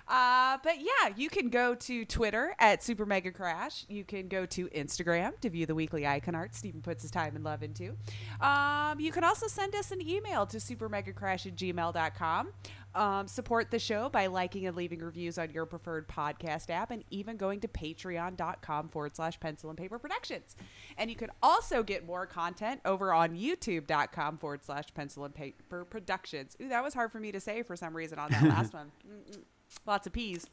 [0.08, 3.84] Uh, but yeah, you can go to Twitter at Super Mega Crash.
[3.88, 7.34] You can go to Instagram to view the weekly icon art Stephen puts his time
[7.36, 7.96] and love into.
[8.40, 12.48] Um, you can also send us an email to supermegacrash at gmail.com.
[12.92, 17.04] Um, support the show by liking and leaving reviews on your preferred podcast app and
[17.10, 20.56] even going to patreon.com forward slash pencil and paper productions.
[20.98, 25.84] And you can also get more content over on youtube.com forward slash pencil and paper
[25.84, 26.56] productions.
[26.60, 28.90] Ooh, that was hard for me to say for some reason on that last one.
[29.08, 29.38] Mm-mm.
[29.86, 30.46] Lots of peas.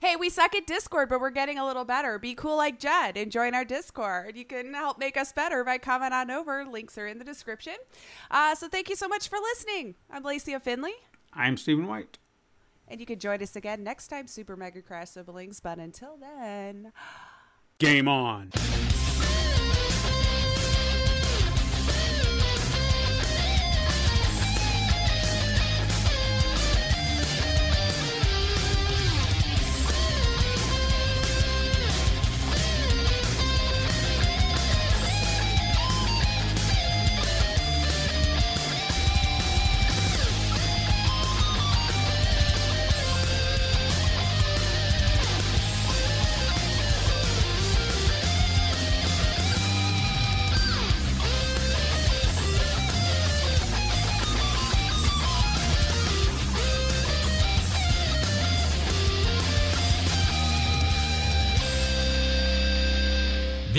[0.00, 2.18] Hey, we suck at Discord, but we're getting a little better.
[2.18, 4.36] Be cool like Judd and join our Discord.
[4.36, 6.64] You can help make us better by coming on over.
[6.64, 7.74] Links are in the description.
[8.30, 9.94] Uh, so thank you so much for listening.
[10.10, 10.94] I'm Lacey Finley,
[11.32, 12.18] I'm Stephen White.
[12.88, 15.60] and you can join us again next time, Super Mega Crash Siblings.
[15.60, 16.92] But until then.
[17.78, 18.50] Game on.